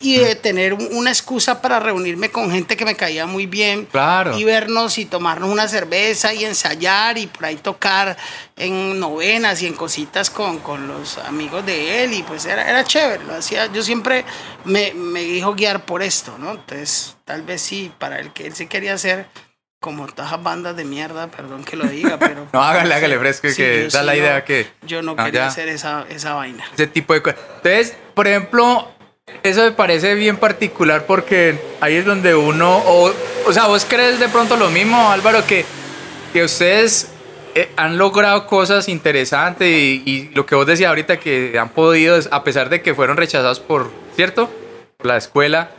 y 0.00 0.18
de 0.18 0.34
tener 0.34 0.74
un- 0.74 0.88
una 0.92 1.10
excusa 1.10 1.62
para 1.62 1.80
reunirme 1.80 2.28
con 2.30 2.50
gente 2.50 2.76
que 2.76 2.84
me 2.84 2.94
caía 2.96 3.26
muy 3.26 3.46
bien. 3.46 3.86
Claro. 3.86 4.36
Y 4.36 4.44
vernos 4.44 4.98
y 4.98 5.06
tomarnos 5.06 5.48
una 5.48 5.66
cerveza 5.68 6.34
y 6.34 6.44
ensayar 6.44 7.16
y 7.16 7.26
por 7.26 7.46
ahí 7.46 7.56
tocar 7.56 8.16
en 8.56 8.98
novenas 9.00 9.62
y 9.62 9.66
en 9.66 9.74
cositas 9.74 10.28
con, 10.30 10.58
con 10.58 10.88
los 10.88 11.16
amigos 11.18 11.64
de 11.64 12.04
él. 12.04 12.12
Y 12.12 12.22
pues 12.22 12.44
era, 12.44 12.68
era 12.68 12.84
chévere, 12.84 13.24
lo 13.24 13.34
hacía. 13.36 13.66
Yo 13.72 13.82
siempre 13.82 14.24
me, 14.64 14.92
me 14.94 15.20
dijo 15.22 15.54
guiar 15.54 15.84
por 15.86 16.02
esto, 16.02 16.36
¿no? 16.38 16.50
Entonces, 16.52 17.16
tal 17.24 17.42
vez 17.42 17.62
sí, 17.62 17.90
para 17.98 18.18
el 18.18 18.32
que 18.32 18.46
él 18.46 18.54
sí 18.54 18.66
quería 18.66 18.94
hacer 18.94 19.26
como 19.80 20.06
todas 20.06 20.42
bandas 20.42 20.74
de 20.76 20.84
mierda, 20.84 21.26
perdón 21.30 21.62
que 21.62 21.76
lo 21.76 21.84
diga, 21.84 22.18
pero... 22.18 22.46
No, 22.54 22.62
hágale, 22.62 22.94
hágale, 22.94 23.18
fresco, 23.18 23.48
que 23.54 23.82
yo 23.84 23.88
da 23.98 24.02
la 24.02 24.16
idea 24.16 24.42
que- 24.44 24.66
Yo 24.82 25.02
no 25.02 25.14
Ah, 25.18 25.26
quería 25.26 25.40
ya. 25.42 25.46
hacer 25.46 25.68
esa, 25.68 26.06
esa 26.08 26.32
vaina. 26.34 26.64
ese 26.72 26.86
tipo 26.86 27.12
de 27.12 27.20
cosas. 27.22 27.38
Entonces, 27.56 27.94
por 28.14 28.26
ejemplo, 28.26 28.90
eso 29.42 29.62
me 29.62 29.72
parece 29.72 30.14
bien 30.14 30.36
particular 30.36 31.06
porque 31.06 31.58
ahí 31.80 31.94
es 31.96 32.04
donde 32.04 32.34
uno, 32.34 32.78
o, 32.78 33.12
o 33.46 33.52
sea, 33.52 33.66
vos 33.66 33.86
crees 33.88 34.18
de 34.18 34.28
pronto 34.28 34.56
lo 34.56 34.70
mismo, 34.70 35.10
Álvaro, 35.10 35.44
que, 35.46 35.64
que 36.32 36.44
ustedes 36.44 37.10
eh, 37.54 37.70
han 37.76 37.96
logrado 37.98 38.46
cosas 38.46 38.88
interesantes 38.88 39.68
y, 39.68 40.30
lo 40.34 40.44
que 40.44 40.54
vos 40.54 40.66
decías 40.66 40.88
ahorita 40.88 41.18
que 41.18 41.58
han 41.58 41.70
podido, 41.70 42.18
a 42.30 42.44
pesar 42.44 42.68
de 42.68 42.82
que 42.82 42.94
fueron 42.94 43.16
rechazados 43.16 43.60
por, 43.60 43.90
¿cierto? 44.14 44.50
Por 44.98 45.06
la 45.06 45.16
escuela, 45.16 45.70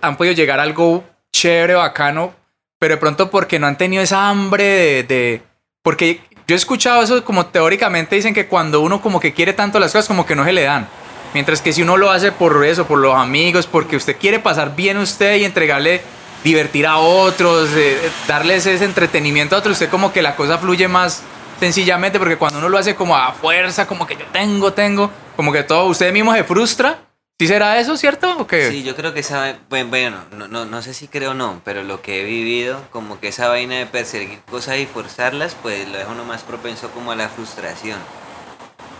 han 0.00 0.16
podido 0.16 0.34
llegar 0.34 0.60
a 0.60 0.64
algo 0.64 1.04
chévere, 1.32 1.74
bacano, 1.74 2.34
pero 2.78 2.94
de 2.94 3.00
pronto 3.00 3.30
porque 3.30 3.58
no 3.58 3.66
han 3.66 3.78
tenido 3.78 4.02
esa 4.02 4.28
hambre 4.28 4.64
de, 4.64 5.02
de- 5.04 5.42
porque 5.82 6.20
yo 6.46 6.54
he 6.54 6.58
escuchado 6.58 7.02
eso 7.02 7.24
como 7.24 7.46
teóricamente 7.46 8.16
dicen 8.16 8.34
que 8.34 8.46
cuando 8.46 8.80
uno 8.80 9.00
como 9.00 9.20
que 9.20 9.32
quiere 9.32 9.52
tanto 9.52 9.78
las 9.78 9.92
cosas 9.92 10.08
como 10.08 10.26
que 10.26 10.34
no 10.36 10.44
se 10.44 10.52
le 10.52 10.62
dan. 10.64 10.88
Mientras 11.36 11.60
que 11.60 11.74
si 11.74 11.82
uno 11.82 11.98
lo 11.98 12.10
hace 12.10 12.32
por 12.32 12.64
eso, 12.64 12.86
por 12.86 12.98
los 12.98 13.14
amigos, 13.14 13.66
porque 13.66 13.94
usted 13.94 14.16
quiere 14.16 14.38
pasar 14.38 14.74
bien 14.74 14.96
usted 14.96 15.36
y 15.36 15.44
entregarle, 15.44 16.00
divertir 16.42 16.86
a 16.86 16.96
otros, 16.96 17.68
eh, 17.74 18.06
eh, 18.06 18.10
darles 18.26 18.64
ese 18.64 18.86
entretenimiento 18.86 19.54
a 19.54 19.58
otros, 19.58 19.74
usted 19.74 19.90
como 19.90 20.14
que 20.14 20.22
la 20.22 20.34
cosa 20.34 20.56
fluye 20.56 20.88
más 20.88 21.22
sencillamente, 21.60 22.18
porque 22.18 22.38
cuando 22.38 22.58
uno 22.58 22.70
lo 22.70 22.78
hace 22.78 22.94
como 22.94 23.14
a 23.14 23.32
fuerza, 23.32 23.86
como 23.86 24.06
que 24.06 24.16
yo 24.16 24.24
tengo, 24.32 24.72
tengo, 24.72 25.10
como 25.36 25.52
que 25.52 25.62
todo, 25.62 25.84
usted 25.84 26.10
mismo 26.10 26.32
se 26.32 26.42
frustra. 26.42 27.00
¿Sí 27.38 27.46
será 27.46 27.78
eso, 27.78 27.98
cierto? 27.98 28.34
¿O 28.38 28.46
qué? 28.46 28.70
Sí, 28.70 28.82
yo 28.82 28.96
creo 28.96 29.12
que 29.12 29.20
esa, 29.20 29.58
bueno, 29.68 30.24
no, 30.34 30.48
no, 30.48 30.64
no 30.64 30.80
sé 30.80 30.94
si 30.94 31.06
creo 31.06 31.32
o 31.32 31.34
no, 31.34 31.60
pero 31.66 31.82
lo 31.82 32.00
que 32.00 32.22
he 32.22 32.24
vivido, 32.24 32.82
como 32.90 33.20
que 33.20 33.28
esa 33.28 33.48
vaina 33.48 33.74
de 33.74 33.84
perseguir 33.84 34.40
cosas 34.50 34.78
y 34.78 34.86
forzarlas, 34.86 35.54
pues 35.60 35.86
lo 35.86 35.98
deja 35.98 36.12
uno 36.12 36.24
más 36.24 36.44
propenso 36.44 36.90
como 36.92 37.12
a 37.12 37.14
la 37.14 37.28
frustración. 37.28 37.98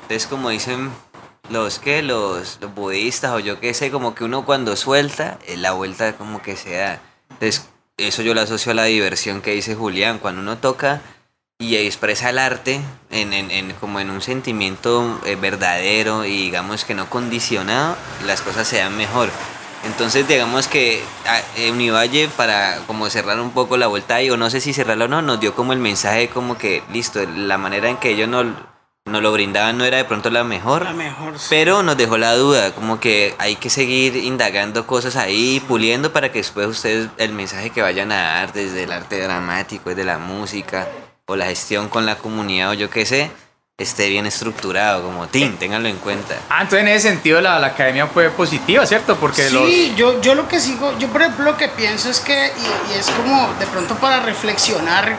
Entonces, 0.03 0.29
como 0.29 0.51
dicen 0.51 0.93
los 1.51 1.79
que, 1.79 2.03
los, 2.03 2.59
los 2.61 2.75
budistas 2.75 3.33
o 3.33 3.39
yo 3.39 3.61
qué 3.61 3.75
sé, 3.75 3.91
como 3.91 4.15
que 4.15 4.25
uno 4.25 4.45
cuando 4.45 4.77
suelta, 4.77 5.39
eh, 5.47 5.57
la 5.57 5.73
vuelta 5.73 6.15
como 6.17 6.43
que 6.43 6.57
se 6.57 6.77
da. 6.77 7.01
Entonces, 7.31 7.69
eso 7.97 8.23
yo 8.23 8.35
lo 8.35 8.41
asocio 8.43 8.73
a 8.73 8.75
la 8.75 8.85
diversión 8.85 9.41
que 9.41 9.53
dice 9.53 9.75
Julián, 9.75 10.19
cuando 10.19 10.41
uno 10.43 10.59
toca 10.59 11.01
y 11.59 11.77
expresa 11.77 12.29
el 12.31 12.39
arte 12.39 12.81
en, 13.11 13.33
en- 13.33 13.51
en- 13.51 13.73
como 13.75 13.99
en 14.01 14.11
un 14.11 14.21
sentimiento 14.21 15.19
eh, 15.25 15.37
verdadero 15.37 16.25
y 16.27 16.37
digamos 16.43 16.85
que 16.85 16.95
no 16.95 17.09
condicionado, 17.09 17.97
las 18.27 18.43
cosas 18.43 18.69
se 18.69 18.79
dan 18.79 18.97
mejor. 18.97 19.31
Entonces 19.85 20.27
digamos 20.29 20.67
que 20.69 21.03
a- 21.27 21.41
eh, 21.59 21.71
Univalle 21.71 22.29
para 22.37 22.79
como 22.87 23.09
cerrar 23.09 23.41
un 23.41 23.53
poco 23.53 23.77
la 23.79 23.87
vuelta 23.87 24.17
ahí, 24.17 24.29
o 24.31 24.37
no 24.37 24.51
sé 24.51 24.61
si 24.61 24.73
cerrarla 24.75 25.07
o 25.07 25.09
no, 25.09 25.23
nos 25.23 25.41
dio 25.41 25.55
como 25.55 25.73
el 25.73 25.79
mensaje 25.79 26.29
como 26.29 26.59
que 26.59 26.83
listo, 26.93 27.21
la 27.25 27.57
manera 27.57 27.89
en 27.89 27.97
que 27.97 28.11
ellos 28.11 28.29
nos, 28.29 28.47
nos 29.07 29.23
lo 29.23 29.33
brindaban 29.33 29.79
no 29.79 29.85
era 29.85 29.99
de 29.99 30.05
pronto 30.05 30.31
la 30.31 30.45
mejor. 30.45 30.85
La 30.85 30.93
mejor. 30.93 31.39
sí. 31.39 31.47
Pero 31.49 31.83
nos 31.83 31.97
dejó 31.97 32.19
la 32.19 32.35
duda, 32.35 32.73
como 32.73 32.99
que 33.01 33.35
hay 33.39 33.57
que 33.57 33.71
seguir 33.71 34.17
indagando 34.17 34.87
cosas 34.87 35.17
ahí, 35.17 35.63
puliendo 35.67 36.13
para 36.13 36.33
que 36.33 36.39
después 36.39 36.67
ustedes 36.67 37.09
el 37.17 37.33
mensaje 37.33 37.71
que 37.71 37.83
vayan 37.83 38.11
a 38.13 38.17
dar 38.17 38.53
desde 38.53 38.83
el 38.83 38.93
arte 38.93 39.21
dramático, 39.21 39.91
desde 39.91 40.05
la 40.05 40.19
música 40.19 40.89
o 41.27 41.37
la 41.37 41.47
gestión 41.47 41.89
con 41.89 42.05
la 42.05 42.17
comunidad 42.17 42.71
o 42.71 42.75
yo 42.75 42.91
qué 42.91 43.07
sé, 43.07 43.31
esté 43.79 44.09
bien 44.09 44.27
estructurado, 44.27 45.03
como 45.03 45.29
TIN, 45.29 45.57
ténganlo 45.57 45.89
en 45.89 45.99
cuenta. 45.99 46.35
Ah, 46.49 46.63
entonces 46.63 46.81
en 46.81 46.89
ese 46.89 47.09
sentido 47.09 47.41
la, 47.41 47.61
la 47.61 47.69
academia 47.69 48.07
fue 48.09 48.31
positiva, 48.31 48.87
¿cierto? 48.87 49.17
Porque 49.17 49.51
los... 49.51 49.69
Sí, 49.69 49.95
yo, 49.97 50.21
yo 50.21 50.35
lo 50.35 50.49
que 50.49 50.59
sigo, 50.59 50.99
yo 50.99 51.09
por 51.09 51.23
ejemplo 51.23 51.45
lo 51.45 51.57
que 51.57 51.69
pienso 51.69 52.11
es 52.11 52.19
que, 52.19 52.33
y, 52.33 52.93
y 52.93 52.99
es 52.99 53.09
como 53.11 53.53
de 53.61 53.67
pronto 53.67 53.95
para 53.97 54.21
reflexionar, 54.21 55.17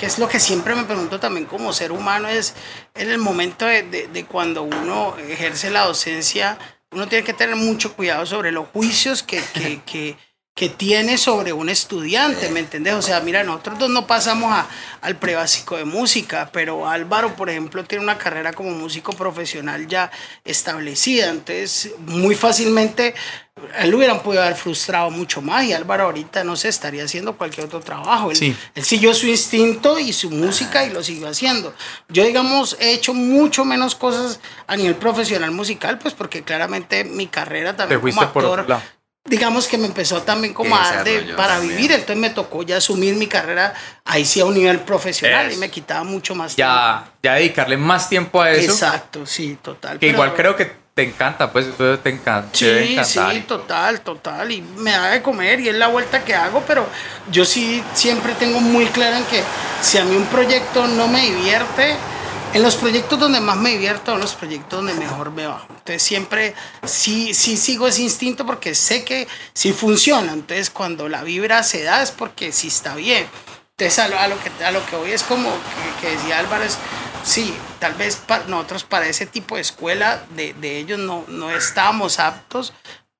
que 0.00 0.06
es 0.06 0.18
lo 0.18 0.28
que 0.28 0.40
siempre 0.40 0.74
me 0.74 0.84
pregunto 0.84 1.20
también 1.20 1.44
como 1.44 1.74
ser 1.74 1.92
humano, 1.92 2.26
es 2.26 2.54
en 2.94 3.10
el 3.10 3.18
momento 3.18 3.66
de, 3.66 3.82
de- 3.82 4.24
cuando 4.24 4.62
uno 4.62 5.14
ejerce 5.18 5.68
la 5.70 5.84
docencia, 5.84 6.58
uno 6.90 7.06
tiene 7.06 7.22
que 7.22 7.34
tener 7.34 7.54
mucho 7.54 7.94
cuidado 7.94 8.24
sobre 8.24 8.50
los 8.50 8.66
juicios 8.68 9.22
que, 9.22 9.42
que, 9.52 9.82
que, 9.84 10.16
que 10.60 10.68
tiene 10.68 11.16
sobre 11.16 11.54
un 11.54 11.70
estudiante, 11.70 12.50
¿me 12.50 12.60
entendés? 12.60 12.92
O 12.92 13.00
sea, 13.00 13.20
mira, 13.20 13.42
nosotros 13.42 13.78
dos 13.78 13.88
no 13.88 14.06
pasamos 14.06 14.52
a, 14.52 14.68
al 15.00 15.16
prebásico 15.16 15.78
de 15.78 15.86
música, 15.86 16.50
pero 16.52 16.86
Álvaro, 16.86 17.34
por 17.34 17.48
ejemplo, 17.48 17.82
tiene 17.84 18.04
una 18.04 18.18
carrera 18.18 18.52
como 18.52 18.72
músico 18.72 19.14
profesional 19.14 19.86
ya 19.86 20.10
establecida, 20.44 21.30
entonces 21.30 21.92
muy 22.00 22.34
fácilmente 22.34 23.14
él 23.78 23.88
lo 23.90 23.96
hubieran 23.96 24.22
podido 24.22 24.42
haber 24.42 24.54
frustrado 24.54 25.10
mucho 25.10 25.40
más 25.40 25.64
y 25.64 25.72
Álvaro 25.72 26.04
ahorita 26.04 26.44
no 26.44 26.56
se 26.56 26.68
estaría 26.68 27.04
haciendo 27.04 27.38
cualquier 27.38 27.64
otro 27.64 27.80
trabajo. 27.80 28.30
Él, 28.30 28.36
Sí. 28.36 28.54
él 28.74 28.84
siguió 28.84 29.14
su 29.14 29.28
instinto 29.28 29.98
y 29.98 30.12
su 30.12 30.30
música 30.30 30.84
y 30.84 30.90
lo 30.90 31.02
siguió 31.02 31.26
haciendo. 31.28 31.74
Yo, 32.10 32.22
digamos, 32.24 32.76
he 32.80 32.92
hecho 32.92 33.14
mucho 33.14 33.64
menos 33.64 33.94
cosas 33.94 34.40
a 34.66 34.76
nivel 34.76 34.96
profesional 34.96 35.52
musical, 35.52 35.98
pues 35.98 36.12
porque 36.12 36.42
claramente 36.42 37.04
mi 37.04 37.28
carrera 37.28 37.74
también 37.76 37.98
como 37.98 38.20
actor. 38.20 38.66
Digamos 39.24 39.68
que 39.68 39.76
me 39.78 39.86
empezó 39.86 40.22
también 40.22 40.54
como 40.54 40.74
a 40.76 40.80
dar 40.80 41.04
de- 41.04 41.34
para 41.36 41.54
también. 41.54 41.76
vivir, 41.76 41.92
entonces 41.92 42.16
me 42.16 42.30
tocó 42.30 42.62
ya 42.62 42.78
asumir 42.78 43.14
mi 43.14 43.26
carrera 43.26 43.74
ahí 44.04 44.24
sí 44.24 44.40
a 44.40 44.46
un 44.46 44.54
nivel 44.54 44.80
profesional 44.80 45.52
y 45.52 45.56
me 45.56 45.70
quitaba 45.70 46.04
mucho 46.04 46.34
más 46.34 46.56
Ya, 46.56 47.06
ya 47.22 47.34
dedicarle 47.34 47.76
más 47.76 48.08
tiempo 48.08 48.40
a 48.40 48.46
tiempo. 48.50 48.62
eso. 48.62 48.72
Exacto, 48.72 49.26
sí, 49.26 49.58
total. 49.62 49.98
Que 49.98 50.08
pero- 50.10 50.20
uen 50.22 50.30
creo 50.32 50.56
que 50.56 50.80
te 50.94 51.02
encanta, 51.04 51.50
pues 51.52 51.66
te 52.02 52.10
encanta. 52.10 52.48
Sí, 52.52 52.98
sí, 53.04 53.44
total, 53.46 54.00
total. 54.00 54.50
Y 54.50 54.60
me 54.60 54.90
da 54.90 55.10
de 55.10 55.22
comer 55.22 55.60
y 55.60 55.68
es 55.68 55.74
la 55.76 55.86
vuelta 55.88 56.24
que 56.24 56.34
hago, 56.34 56.62
pero 56.66 56.86
yo 57.30 57.44
sí 57.44 57.82
siempre 57.94 58.34
tengo 58.34 58.60
muy 58.60 58.86
claro 58.86 59.16
en 59.16 59.24
que 59.24 59.42
si 59.82 59.98
a 59.98 60.04
mí 60.04 60.16
un 60.16 60.26
proyecto 60.26 60.86
no 60.88 61.06
me 61.08 61.20
divierte, 61.22 61.94
en 62.52 62.62
los 62.62 62.76
proyectos 62.76 63.18
donde 63.18 63.40
más 63.40 63.56
me 63.56 63.70
divierto 63.70 64.12
son 64.12 64.20
los 64.20 64.34
proyectos 64.34 64.78
donde 64.78 64.94
mejor 64.94 65.30
me 65.30 65.46
va. 65.46 65.64
Entonces 65.68 66.02
siempre 66.02 66.54
sí, 66.84 67.32
sí 67.34 67.56
sigo 67.56 67.86
ese 67.86 68.02
instinto 68.02 68.44
porque 68.44 68.74
sé 68.74 69.04
que 69.04 69.28
sí 69.54 69.72
funciona. 69.72 70.32
Entonces 70.32 70.70
cuando 70.70 71.08
la 71.08 71.22
vibra 71.22 71.62
se 71.62 71.82
da 71.82 72.02
es 72.02 72.10
porque 72.10 72.52
sí 72.52 72.68
está 72.68 72.94
bien. 72.94 73.26
Entonces 73.76 73.98
a 73.98 74.08
lo, 74.08 74.18
a 74.18 74.28
lo 74.28 74.36
que, 74.42 74.64
a 74.64 74.70
lo 74.72 74.84
que 74.86 74.96
voy 74.96 75.12
es 75.12 75.22
como 75.22 75.50
que, 75.50 76.06
que 76.06 76.16
decía 76.16 76.38
Álvarez, 76.38 76.76
sí, 77.24 77.54
tal 77.78 77.94
vez 77.94 78.16
para 78.16 78.44
nosotros 78.44 78.84
para 78.84 79.06
ese 79.06 79.26
tipo 79.26 79.54
de 79.54 79.62
escuela 79.62 80.24
de, 80.30 80.52
de 80.54 80.78
ellos 80.78 80.98
no, 80.98 81.24
no 81.28 81.50
estábamos 81.50 82.18
aptos, 82.18 82.72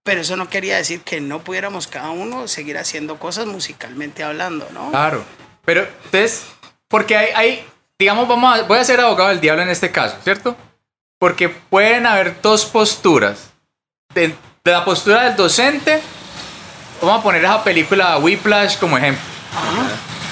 pero 0.02 0.22
eso 0.22 0.36
no 0.36 0.48
quería 0.48 0.76
decir 0.76 1.02
que 1.02 1.20
no 1.20 1.42
pudiéramos 1.42 1.86
cada 1.86 2.10
uno 2.10 2.48
seguir 2.48 2.78
haciendo 2.78 3.18
cosas 3.18 3.46
musicalmente 3.46 4.24
hablando, 4.24 4.68
¿no? 4.72 4.90
Claro. 4.90 5.24
Pero 5.64 5.86
entonces, 6.04 6.42
porque 6.88 7.16
hay, 7.16 7.28
hay 7.34 7.69
digamos, 8.00 8.26
vamos 8.26 8.58
a, 8.58 8.62
voy 8.62 8.78
a 8.78 8.84
ser 8.84 8.98
abogado 8.98 9.28
del 9.28 9.40
diablo 9.40 9.62
en 9.62 9.68
este 9.68 9.92
caso, 9.92 10.16
¿cierto? 10.24 10.56
Porque 11.18 11.50
pueden 11.50 12.06
haber 12.06 12.40
dos 12.40 12.64
posturas. 12.64 13.50
De, 14.14 14.28
de 14.64 14.72
la 14.72 14.84
postura 14.86 15.24
del 15.24 15.36
docente, 15.36 16.00
vamos 17.02 17.20
a 17.20 17.22
poner 17.22 17.44
esa 17.44 17.62
película 17.62 18.16
Whiplash 18.16 18.78
como 18.78 18.96
ejemplo. 18.96 19.22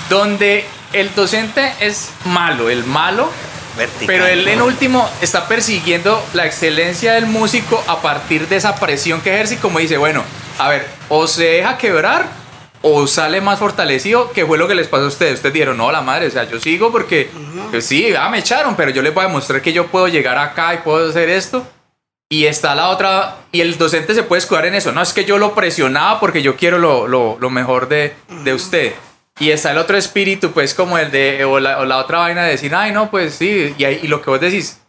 Donde 0.08 0.64
el 0.94 1.14
docente 1.14 1.74
es 1.80 2.10
malo, 2.24 2.70
el 2.70 2.84
malo, 2.84 3.30
Vertical. 3.76 4.06
pero 4.06 4.26
él 4.26 4.48
en 4.48 4.62
último 4.62 5.06
está 5.20 5.46
persiguiendo 5.46 6.24
la 6.32 6.46
excelencia 6.46 7.12
del 7.12 7.26
músico 7.26 7.84
a 7.86 8.00
partir 8.00 8.48
de 8.48 8.56
esa 8.56 8.76
presión 8.76 9.20
que 9.20 9.34
ejerce 9.34 9.54
y 9.54 9.58
como 9.58 9.78
dice, 9.78 9.98
bueno, 9.98 10.24
a 10.58 10.70
ver, 10.70 10.88
o 11.10 11.26
se 11.26 11.44
deja 11.44 11.76
quebrar 11.76 12.37
o 12.82 13.06
sale 13.06 13.40
más 13.40 13.58
fortalecido, 13.58 14.32
que 14.32 14.46
fue 14.46 14.58
lo 14.58 14.68
que 14.68 14.74
les 14.74 14.88
pasó 14.88 15.04
a 15.04 15.08
ustedes. 15.08 15.34
Ustedes 15.34 15.52
dijeron, 15.52 15.76
no, 15.76 15.90
la 15.90 16.02
madre, 16.02 16.26
o 16.26 16.30
sea, 16.30 16.44
yo 16.44 16.60
sigo 16.60 16.92
porque, 16.92 17.30
pues 17.70 17.86
sí, 17.86 18.14
ah, 18.14 18.28
me 18.28 18.38
echaron, 18.38 18.76
pero 18.76 18.90
yo 18.90 19.02
les 19.02 19.12
voy 19.12 19.24
a 19.24 19.28
demostrar 19.28 19.62
que 19.62 19.72
yo 19.72 19.86
puedo 19.88 20.08
llegar 20.08 20.38
acá 20.38 20.74
y 20.74 20.78
puedo 20.78 21.08
hacer 21.10 21.28
esto. 21.28 21.66
Y 22.30 22.44
está 22.44 22.74
la 22.74 22.90
otra, 22.90 23.38
y 23.52 23.62
el 23.62 23.78
docente 23.78 24.14
se 24.14 24.22
puede 24.22 24.40
escudar 24.40 24.66
en 24.66 24.74
eso. 24.74 24.92
No 24.92 25.00
es 25.00 25.14
que 25.14 25.24
yo 25.24 25.38
lo 25.38 25.54
presionaba 25.54 26.20
porque 26.20 26.42
yo 26.42 26.56
quiero 26.56 26.78
lo, 26.78 27.08
lo, 27.08 27.38
lo 27.40 27.50
mejor 27.50 27.88
de, 27.88 28.14
de 28.44 28.52
usted. 28.52 28.92
Y 29.40 29.50
está 29.50 29.70
el 29.70 29.78
otro 29.78 29.96
espíritu, 29.96 30.50
pues 30.50 30.74
como 30.74 30.98
el 30.98 31.10
de, 31.10 31.44
o 31.44 31.58
la, 31.58 31.78
o 31.78 31.84
la 31.84 31.98
otra 31.98 32.18
vaina 32.18 32.44
de 32.44 32.50
decir, 32.50 32.74
ay, 32.74 32.92
no, 32.92 33.10
pues 33.10 33.34
sí. 33.34 33.74
Y 33.78 34.08
lo 34.08 34.20
que 34.20 34.30
vos 34.30 34.40
decís, 34.40 34.80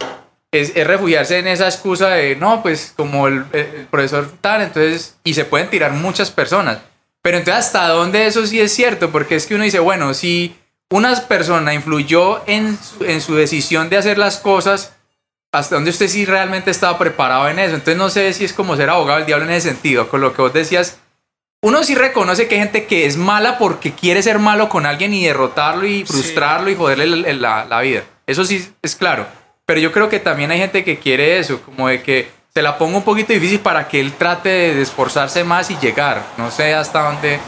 es, 0.51 0.75
es 0.75 0.85
refugiarse 0.85 1.37
en 1.37 1.47
esa 1.47 1.65
excusa 1.65 2.09
de, 2.09 2.35
no, 2.35 2.61
pues 2.61 2.93
como 2.97 3.27
el, 3.27 3.45
el 3.53 3.87
profesor 3.89 4.29
tal, 4.41 4.61
entonces, 4.61 5.15
y 5.23 5.35
se 5.35 5.45
pueden 5.45 5.69
tirar 5.69 5.91
muchas 5.91 6.31
personas. 6.31 6.79
Pero 7.21 7.37
entonces, 7.37 7.65
¿hasta 7.65 7.87
dónde 7.89 8.25
eso 8.27 8.45
sí 8.47 8.59
es 8.59 8.73
cierto? 8.73 9.11
Porque 9.11 9.35
es 9.35 9.45
que 9.45 9.55
uno 9.55 9.63
dice, 9.63 9.79
bueno, 9.79 10.13
si 10.13 10.55
una 10.89 11.13
persona 11.27 11.73
influyó 11.73 12.41
en 12.47 12.77
su, 12.81 13.03
en 13.05 13.21
su 13.21 13.35
decisión 13.35 13.89
de 13.89 13.97
hacer 13.97 14.17
las 14.17 14.37
cosas, 14.37 14.93
¿hasta 15.51 15.75
dónde 15.75 15.91
usted 15.91 16.07
sí 16.07 16.25
realmente 16.25 16.71
estaba 16.71 16.97
preparado 16.97 17.47
en 17.49 17.59
eso? 17.59 17.75
Entonces 17.75 17.97
no 17.97 18.09
sé 18.09 18.31
si 18.33 18.45
es 18.45 18.53
como 18.53 18.75
ser 18.75 18.89
abogado 18.89 19.17
del 19.19 19.27
diablo 19.27 19.45
en 19.45 19.51
ese 19.51 19.69
sentido, 19.69 20.07
con 20.09 20.21
lo 20.21 20.33
que 20.33 20.41
vos 20.41 20.53
decías. 20.53 20.99
Uno 21.61 21.83
sí 21.83 21.93
reconoce 21.93 22.47
que 22.47 22.55
hay 22.55 22.61
gente 22.61 22.85
que 22.85 23.05
es 23.05 23.17
mala 23.17 23.57
porque 23.57 23.91
quiere 23.91 24.23
ser 24.23 24.39
malo 24.39 24.69
con 24.69 24.85
alguien 24.85 25.13
y 25.13 25.25
derrotarlo 25.25 25.85
y 25.85 26.05
frustrarlo 26.05 26.69
y 26.69 26.75
joderle 26.75 27.05
la, 27.05 27.33
la- 27.33 27.65
la 27.65 27.81
vida. 27.81 28.03
Eso 28.25 28.45
sí 28.45 28.71
es 28.81 28.95
claro. 28.95 29.27
Pero 29.65 29.81
yo 29.81 29.91
creo 29.91 30.07
que 30.07 30.19
también 30.21 30.51
hay 30.51 30.59
gente 30.59 30.85
que 30.85 30.99
quiere 30.99 31.37
eso, 31.37 31.61
como 31.61 31.89
de 31.89 32.01
que 32.01 32.29
se 32.53 32.61
la 32.61 32.77
ponga 32.77 32.97
un 32.97 33.03
poquito 33.03 33.33
difícil 33.33 33.59
para 33.59 33.87
que 33.87 33.99
él 33.99 34.13
trate 34.13 34.49
de 34.49 34.81
esforzarse 34.81 35.43
más 35.43 35.69
y 35.69 35.77
llegar. 35.77 36.25
No 36.37 36.51
sé 36.51 36.73
hasta 36.73 37.03
dónde... 37.03 37.39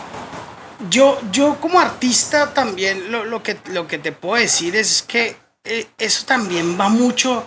Yo, 0.89 1.19
yo 1.31 1.57
como 1.59 1.79
artista 1.79 2.53
también 2.53 3.11
lo, 3.11 3.23
lo 3.23 3.43
que, 3.43 3.57
lo 3.67 3.87
que 3.87 3.99
te 3.99 4.11
puedo 4.11 4.41
decir 4.41 4.75
es 4.75 5.03
que 5.03 5.35
eh, 5.63 5.87
eso 5.99 6.25
también 6.25 6.79
va 6.79 6.89
mucho 6.89 7.45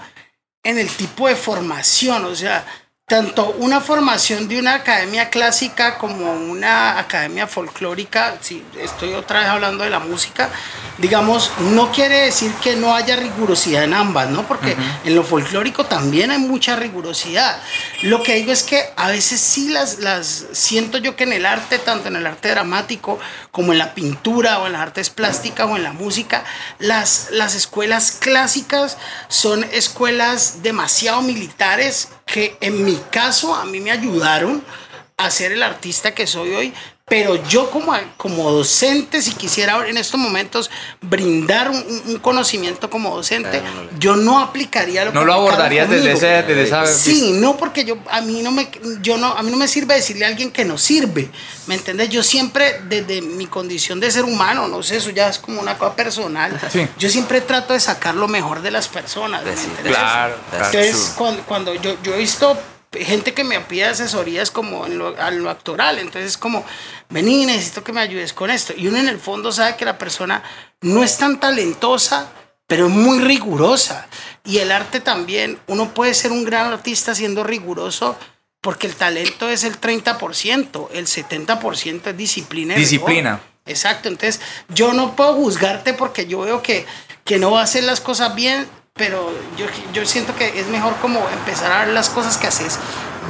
en 0.63 0.79
el 0.79 0.89
tipo 0.89 1.29
de 1.29 1.35
formación, 1.35 2.25
o 2.25 2.35
sea, 2.35 2.65
tanto 3.07 3.55
una 3.59 3.83
formación 3.83 4.49
de 4.49 4.59
una 4.59 4.77
academia 4.77 5.29
clásica 5.29 5.99
como 5.99 6.33
una 6.33 6.99
academia 6.99 7.47
folclórica, 7.47 8.39
si 8.41 8.65
estoy 8.81 9.13
otra 9.13 9.41
vez 9.41 9.49
hablando 9.49 9.85
de 9.85 9.91
la 9.91 9.99
música, 9.99 10.49
digamos, 10.97 11.51
no 11.73 11.93
quiere 11.93 12.21
decir 12.21 12.51
que 12.63 12.77
no 12.77 12.95
haya 12.95 13.17
rigurosidad 13.17 13.85
en 13.85 13.93
ambas, 13.93 14.31
¿no? 14.31 14.49
Porque 14.49 14.75
en 15.05 15.15
lo 15.15 15.23
folclórico 15.23 15.85
también 15.85 16.31
hay 16.31 16.39
mucha 16.39 16.77
rigurosidad. 16.77 17.61
Lo 18.05 18.23
que 18.23 18.37
digo 18.37 18.53
es 18.53 18.63
que 18.63 18.83
a 18.97 19.11
veces 19.11 19.39
sí 19.39 19.69
las, 19.69 19.99
las 19.99 20.47
siento 20.53 20.97
yo 20.97 21.15
que 21.15 21.25
en 21.25 21.35
el 21.35 21.45
arte, 21.45 21.79
tanto 21.79 22.09
en 22.09 22.17
el 22.17 22.27
arte 22.27 22.49
dramático 22.49 23.19
como 23.51 23.73
en 23.73 23.79
la 23.79 23.93
pintura 23.93 24.61
o 24.61 24.67
en 24.67 24.73
las 24.73 24.81
artes 24.81 25.11
plásticas 25.11 25.69
o 25.69 25.77
en 25.77 25.83
la 25.83 25.93
música, 25.93 26.43
las, 26.79 27.29
las 27.33 27.55
escuelas 27.55 28.13
clásicas 28.13 28.97
son 29.29 29.63
escuelas 29.73 30.63
demasiado 30.63 31.21
militares 31.21 32.09
que 32.35 32.57
en 32.61 32.85
mi 32.85 32.97
caso 33.13 33.55
a 33.55 33.65
mí 33.65 33.79
me 33.79 33.93
ayudaron 33.93 34.65
a 35.17 35.31
ser 35.31 35.53
el 35.53 35.63
artista 35.63 36.17
que 36.17 36.27
soy 36.27 36.53
hoy, 36.53 36.75
pero 37.07 37.37
yo 37.49 37.71
como, 37.71 37.93
como 38.17 38.51
docente, 38.51 39.21
si 39.21 39.33
quisiera 39.35 39.87
en 39.87 39.99
estos 39.99 40.19
momentos 40.19 40.71
brindar 41.03 41.71
un, 41.71 42.03
un 42.07 42.19
conocimiento 42.19 42.89
como 42.89 43.15
docente, 43.15 43.61
Claro, 43.61 43.91
yo 43.99 44.17
no 44.17 44.39
aplicaría 44.41 45.05
lo 45.05 45.13
No 45.13 45.21
que 45.21 45.27
lo 45.27 45.35
abordarías 45.35 45.91
desde, 45.91 46.13
ese, 46.13 46.27
desde 46.27 46.63
esa... 46.63 46.87
Sí, 46.87 47.33
no 47.35 47.59
porque 47.59 47.85
yo 47.85 47.99
a 48.11 48.23
mí 48.23 48.41
no 48.41 48.51
me 48.51 48.71
yo 49.03 49.19
no 49.19 49.27
a 49.27 49.43
mí 49.43 49.51
no 49.51 49.59
me 49.59 49.69
sirve 49.69 49.95
decirle 49.95 50.25
a 50.25 50.29
alguien 50.29 50.51
que 50.51 50.65
no 50.65 50.79
sirve. 50.79 51.31
¿Me 51.67 51.75
entiendes? 51.75 52.09
Yo 52.09 52.23
siempre 52.23 52.81
desde 52.89 53.21
mi 53.21 53.47
condición 53.47 54.01
de 54.01 54.11
ser 54.11 54.25
humano, 54.25 54.67
no 54.67 54.83
sé, 54.83 54.97
eso 54.97 55.11
ya 55.11 55.29
es 55.29 55.39
como 55.39 55.61
una 55.61 55.77
cosa 55.77 55.95
personal. 55.95 56.59
Sí. 56.73 56.89
Yo 56.99 57.11
siempre 57.11 57.43
trato 57.43 57.75
de 57.75 57.81
sacar 57.81 58.15
lo 58.15 58.29
mejor 58.29 58.63
de 58.63 58.71
las 58.71 58.89
personas, 58.89 59.45
¿me 59.45 59.55
sí, 59.55 59.67
entiendes? 59.67 59.95
Claro, 59.95 60.37
claro. 60.49 60.67
Entonces, 60.67 61.13
cuando, 61.17 61.43
cuando 61.43 61.75
yo, 61.75 61.97
yo 62.03 62.15
he 62.15 62.19
visto 62.19 62.59
gente 63.01 63.35
que 63.35 63.45
me 63.45 63.61
pide 63.61 63.85
asesorías 63.85 64.51
como 64.51 64.87
en 64.87 64.99
lo, 64.99 65.17
a 65.21 65.31
lo 65.31 65.51
actoral, 65.51 65.99
entonces 65.99 66.37
como, 66.37 66.65
vení, 67.09 67.47
necesito 67.47 67.85
que 67.85 67.93
me 67.93 68.01
ayudes 68.01 68.33
con 68.33 68.51
esto. 68.51 68.73
Y 68.77 68.89
uno 68.89 68.99
en 68.99 69.09
el 69.09 69.19
fondo 69.19 69.53
sabe 69.53 69.77
que 69.77 69.85
la 69.85 69.99
persona 69.99 70.43
no 70.81 71.03
es 71.03 71.17
tan 71.19 71.41
talentosa, 71.41 72.31
pero 72.67 72.87
es 72.87 72.93
muy 72.93 73.19
rigurosa. 73.21 74.07
Y 74.45 74.59
el 74.59 74.73
arte 74.73 75.01
también, 75.01 75.59
uno 75.67 75.95
puede 75.95 76.15
ser 76.15 76.33
un 76.33 76.45
gran 76.45 76.73
artista 76.73 77.15
siendo 77.15 77.45
riguroso 77.45 78.17
porque 78.61 78.87
el 78.87 78.95
talento 78.95 79.49
es 79.51 79.63
el 79.65 79.79
30%, 79.79 80.89
el 80.93 81.07
70% 81.07 82.07
es 82.07 82.17
disciplina. 82.17 82.75
Disciplina. 82.75 83.41
Exacto, 83.67 84.09
entonces 84.09 84.41
yo 84.69 84.93
no 84.93 85.17
puedo 85.17 85.35
juzgarte 85.35 85.95
porque 85.95 86.27
yo 86.27 86.41
veo 86.41 86.63
que, 86.63 86.87
que 87.25 87.39
no 87.39 87.59
hacer 87.59 87.85
las 87.85 88.01
cosas 88.01 88.35
bien, 88.35 88.67
pero 88.97 89.33
yo, 89.59 89.67
yo 89.93 90.07
siento 90.07 90.37
que 90.37 90.61
es 90.61 90.69
mejor 90.69 90.95
como 91.03 91.19
empezar 91.31 91.73
a 91.73 91.79
ver 91.85 91.89
las 91.95 92.09
cosas 92.11 92.37
que 92.39 92.47
haces 92.47 92.79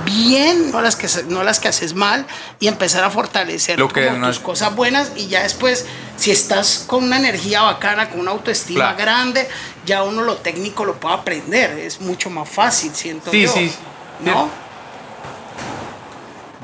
bien, 0.05 0.71
no 0.71 0.83
las 0.83 0.95
que, 0.95 1.09
no 1.29 1.43
las 1.43 1.59
que 1.59 1.69
haces 1.69 1.95
mal, 1.95 2.27
y 2.61 2.69
empezar 2.69 3.03
a 3.03 3.09
fortalecer 3.09 3.79
Lo 3.79 3.89
que 3.89 4.05
como 4.05 4.19
no 4.19 4.27
tus 4.27 4.37
es- 4.37 4.43
cosas 4.43 4.75
buenas 4.77 5.13
y 5.17 5.29
ya 5.29 5.43
después, 5.43 5.87
si 6.19 6.31
estás 6.33 6.85
con 6.87 7.05
una 7.05 7.17
energía 7.17 7.63
bacana, 7.63 8.11
con 8.11 8.21
una 8.21 8.33
autoestima 8.33 8.81
Claro. 8.95 8.99
grande, 8.99 9.49
ya 9.87 10.03
uno 10.03 10.21
lo 10.23 10.37
técnico 10.37 10.85
lo 10.85 10.97
puede 10.97 11.15
aprender, 11.15 11.79
es 11.79 11.99
mucho 11.99 12.29
más 12.29 12.47
fácil, 12.47 12.93
siento 12.95 13.31
Sí, 13.31 13.45
yo. 13.45 13.53
sí. 13.55 13.73
¿No? 14.21 14.51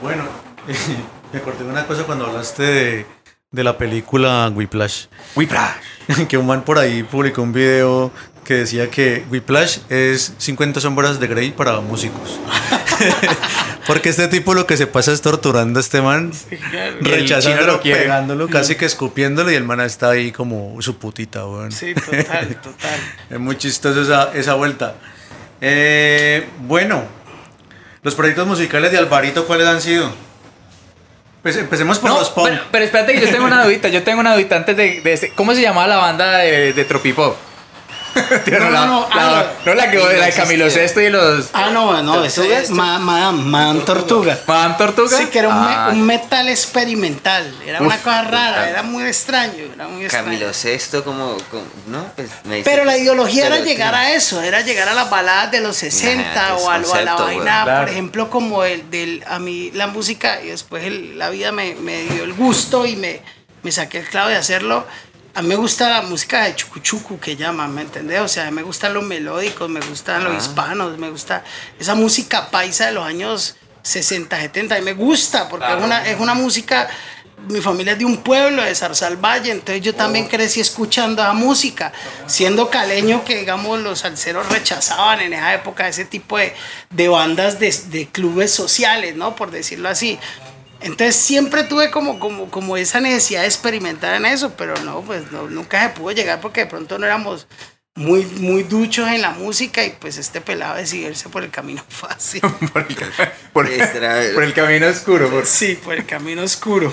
Bueno, 0.02 0.24
me 1.32 1.38
acordé 1.38 1.64
de 1.64 1.70
una 1.70 1.86
cosa 1.86 2.02
cuando 2.04 2.26
hablaste 2.26 2.62
de, 2.62 3.06
de 3.50 3.64
la 3.64 3.78
película 3.78 4.50
Whiplash. 4.54 5.06
Whiplash. 5.36 5.70
que 6.28 6.36
un 6.36 6.46
man 6.46 6.62
por 6.64 6.76
ahí 6.78 7.04
publicó 7.04 7.40
un 7.42 7.52
video 7.52 8.10
que 8.50 8.56
decía 8.56 8.90
que 8.90 9.24
Whiplash 9.30 9.78
es 9.90 10.32
50 10.38 10.80
sombras 10.80 11.20
de 11.20 11.28
Grey 11.28 11.52
para 11.52 11.78
músicos. 11.78 12.40
Porque 13.86 14.08
este 14.08 14.26
tipo 14.26 14.54
lo 14.54 14.66
que 14.66 14.76
se 14.76 14.88
pasa 14.88 15.12
es 15.12 15.20
torturando 15.22 15.78
a 15.78 15.80
este 15.80 16.02
man, 16.02 16.32
rechazándolo, 17.00 17.80
pegándolo, 17.80 18.48
casi 18.48 18.74
que 18.74 18.86
escupiéndolo 18.86 19.52
y 19.52 19.54
el 19.54 19.62
man 19.62 19.80
está 19.82 20.10
ahí 20.10 20.32
como 20.32 20.82
su 20.82 20.98
putita, 20.98 21.46
weón. 21.46 21.70
Sí, 21.70 21.94
total, 21.94 22.56
total. 22.60 23.00
Es 23.30 23.38
muy 23.38 23.56
chistoso 23.56 24.02
esa, 24.02 24.32
esa 24.34 24.54
vuelta. 24.54 24.96
Eh, 25.60 26.48
bueno, 26.62 27.04
los 28.02 28.16
proyectos 28.16 28.48
musicales 28.48 28.90
de 28.90 28.98
Alvarito, 28.98 29.46
¿cuáles 29.46 29.68
han 29.68 29.80
sido? 29.80 30.12
Pues 31.44 31.56
empecemos 31.56 32.00
por 32.00 32.10
No, 32.10 32.18
los 32.18 32.30
punk. 32.30 32.48
pero, 32.48 32.62
pero 32.72 32.84
espérate 32.84 33.12
que 33.14 33.20
yo 33.20 33.30
tengo 33.30 33.44
una 33.46 33.62
dudita, 33.64 33.86
yo 33.86 34.02
tengo 34.02 34.18
una 34.18 34.34
dudita 34.34 34.56
antes 34.56 34.76
de, 34.76 35.02
de 35.02 35.12
este- 35.12 35.30
¿Cómo 35.36 35.54
se 35.54 35.62
llamaba 35.62 35.86
la 35.86 35.98
banda 35.98 36.38
de, 36.38 36.72
de 36.72 36.84
Tropipop? 36.84 37.36
Tío, 38.44 38.58
No, 38.60 38.70
la, 38.70 38.86
no, 38.86 38.86
no, 38.86 39.08
la- 39.16 39.40
ah, 39.40 39.52
no 39.64 39.74
la 39.74 39.90
que 39.90 39.98
no 39.98 40.04
la 40.12 40.26
de 40.26 40.32
Camilo. 40.32 40.70
Sesto 40.70 41.00
y 41.00 41.10
los 41.10 41.48
Ah, 41.52 41.70
no, 41.72 42.02
no, 42.02 42.24
eso 42.24 42.42
es 42.42 42.70
Ma- 42.70 42.98
Madame, 42.98 43.42
Madame 43.42 43.80
Tortuga. 43.80 44.38
Madame 44.46 44.74
Tortuga. 44.78 45.16
Sí, 45.16 45.26
que 45.26 45.38
era 45.40 45.48
un, 45.48 45.60
me- 45.60 45.74
Ah, 45.74 45.88
un 45.92 46.02
metal 46.06 46.48
experimental. 46.48 47.54
Era 47.66 47.80
una 47.80 47.94
Uf, 47.96 48.02
cosa 48.02 48.22
rara, 48.22 48.68
era 48.70 48.82
muy 48.82 49.04
extraño. 49.04 49.64
Era 49.74 49.88
muy. 49.88 50.06
Camilo 50.06 50.52
Sesto, 50.54 51.04
como, 51.04 51.36
como- 51.50 51.64
¿no? 51.86 52.04
Pues 52.16 52.28
me 52.44 52.56
dice- 52.56 52.70
Pero 52.70 52.84
la 52.84 52.96
ideología 52.96 53.46
era 53.46 53.56
Pero, 53.56 53.66
llegar 53.66 53.90
tío, 53.94 53.98
a 54.00 54.10
eso, 54.12 54.42
era 54.42 54.60
llegar 54.62 54.88
a 54.88 54.94
las 54.94 55.10
baladas 55.10 55.50
de 55.50 55.60
los 55.60 55.76
60 55.76 56.48
Nah, 56.48 56.54
o 56.56 56.70
a, 56.70 56.78
la 56.78 57.14
vaina, 57.16 57.76
por 57.80 57.88
ejemplo, 57.88 58.30
como 58.30 58.64
el 58.64 58.90
del, 58.90 59.24
a 59.28 59.38
mí 59.38 59.70
la 59.74 59.86
música 59.86 60.40
y 60.42 60.48
después 60.48 60.84
el- 60.84 61.18
la 61.18 61.30
vida 61.30 61.52
me, 61.52 61.74
me 61.74 62.02
dio 62.02 62.24
el 62.24 62.32
gusto 62.32 62.86
y 62.86 62.96
me, 62.96 63.20
me 63.62 63.72
saqué 63.72 63.98
el 63.98 64.06
clavo 64.08 64.28
de 64.28 64.36
hacerlo. 64.36 64.86
A 65.34 65.42
mí 65.42 65.48
me 65.48 65.54
gusta 65.56 65.88
la 65.88 66.02
música 66.02 66.44
de 66.44 66.56
chucuchucu 66.56 67.18
que 67.20 67.36
llaman, 67.36 67.72
¿me 67.74 67.82
entendés? 67.82 68.20
O 68.20 68.28
sea, 68.28 68.48
a 68.48 68.50
mí 68.50 68.56
me 68.56 68.62
gustan 68.62 68.94
los 68.94 69.04
melódicos, 69.04 69.68
me 69.68 69.80
gustan 69.80 70.24
los 70.24 70.32
Ah. 70.34 70.36
hispanos, 70.38 70.98
me 70.98 71.08
gusta 71.10 71.44
esa 71.78 71.94
música 71.94 72.50
paisa 72.50 72.86
de 72.86 72.92
los 72.92 73.04
años 73.06 73.56
60, 73.82 74.38
70, 74.40 74.78
y 74.78 74.82
me 74.82 74.92
gusta 74.94 75.48
porque 75.48 75.66
Claro. 75.66 75.80
es, 75.80 75.84
una, 75.86 76.06
es 76.08 76.20
una 76.20 76.34
música 76.34 76.88
mi 77.48 77.62
familia 77.62 77.94
es 77.94 77.98
de 77.98 78.04
un 78.04 78.18
pueblo 78.18 78.62
de 78.62 78.74
Zarzal 78.74 79.16
Valle, 79.16 79.50
entonces 79.50 79.80
yo 79.82 79.94
también 79.94 80.28
crecí 80.28 80.60
escuchando 80.60 81.22
esa 81.22 81.32
música, 81.32 81.90
siendo 82.26 82.68
caleño 82.68 83.24
que 83.24 83.34
digamos 83.38 83.80
los 83.80 84.00
salseros 84.00 84.46
rechazaban 84.50 85.20
en 85.22 85.32
esa 85.32 85.54
época 85.54 85.88
ese 85.88 86.04
tipo 86.04 86.36
de, 86.36 86.54
de 86.90 87.08
bandas 87.08 87.58
de, 87.58 87.74
de 87.86 88.06
clubes 88.08 88.52
sociales, 88.52 89.16
¿no? 89.16 89.34
Por 89.36 89.50
decirlo 89.50 89.88
así. 89.88 90.18
Entonces 90.80 91.16
siempre 91.16 91.64
tuve 91.64 91.90
como, 91.90 92.18
como, 92.18 92.50
como 92.50 92.76
esa 92.76 93.00
necesidad 93.00 93.42
de 93.42 93.46
experimentar 93.46 94.14
en 94.14 94.24
eso, 94.26 94.54
pero 94.56 94.74
no, 94.82 95.02
pues 95.02 95.30
no, 95.30 95.48
nunca 95.48 95.82
se 95.82 95.90
pudo 96.00 96.12
llegar 96.12 96.40
porque 96.40 96.60
de 96.60 96.66
pronto 96.66 96.98
no 96.98 97.04
éramos 97.06 97.46
muy, 97.94 98.24
muy 98.24 98.62
duchos 98.62 99.06
en 99.08 99.20
la 99.20 99.30
música 99.32 99.84
y 99.84 99.90
pues 99.90 100.16
este 100.16 100.40
pelado 100.40 100.76
decidió 100.76 101.08
irse 101.08 101.28
por 101.28 101.42
el 101.44 101.50
camino 101.50 101.82
fácil. 101.88 102.40
por, 102.72 102.86
el, 102.88 102.96
por, 103.52 103.66
Extra- 103.68 104.22
por 104.34 104.42
el 104.42 104.54
camino 104.54 104.86
oscuro. 104.86 105.28
Por, 105.28 105.46
Sí, 105.46 105.78
por 105.82 105.94
el 105.94 106.06
camino 106.06 106.42
oscuro. 106.42 106.92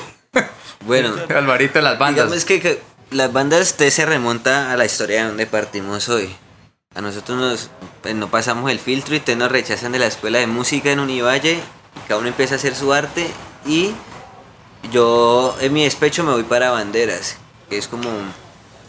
Bueno, 0.85 1.15
Alvarito 1.35 1.81
las 1.81 1.97
bandas. 1.97 2.25
digamos 2.25 2.45
que, 2.45 2.59
que 2.61 2.81
las 3.11 3.31
bandas 3.33 3.61
usted 3.71 3.89
se 3.89 4.05
remonta 4.05 4.71
a 4.71 4.77
la 4.77 4.85
historia 4.85 5.21
de 5.21 5.27
donde 5.29 5.45
partimos 5.47 6.09
hoy. 6.09 6.29
A 6.93 7.01
nosotros 7.01 7.37
nos, 7.37 7.69
pues, 8.01 8.15
no 8.15 8.29
pasamos 8.29 8.69
el 8.69 8.79
filtro 8.79 9.13
y 9.15 9.19
ustedes 9.19 9.37
nos 9.39 9.51
rechazan 9.51 9.91
de 9.91 9.99
la 9.99 10.07
escuela 10.07 10.39
de 10.39 10.47
música 10.47 10.91
en 10.91 10.99
Univalle. 10.99 11.53
Y 11.53 12.07
cada 12.07 12.19
uno 12.19 12.27
empieza 12.27 12.55
a 12.55 12.57
hacer 12.57 12.75
su 12.75 12.93
arte 12.93 13.27
y 13.67 13.93
yo 14.91 15.55
en 15.59 15.73
mi 15.73 15.83
despecho 15.83 16.23
me 16.23 16.31
voy 16.31 16.43
para 16.43 16.71
Banderas, 16.71 17.37
que 17.69 17.77
es 17.77 17.87
como 17.87 18.07
un, 18.09 18.31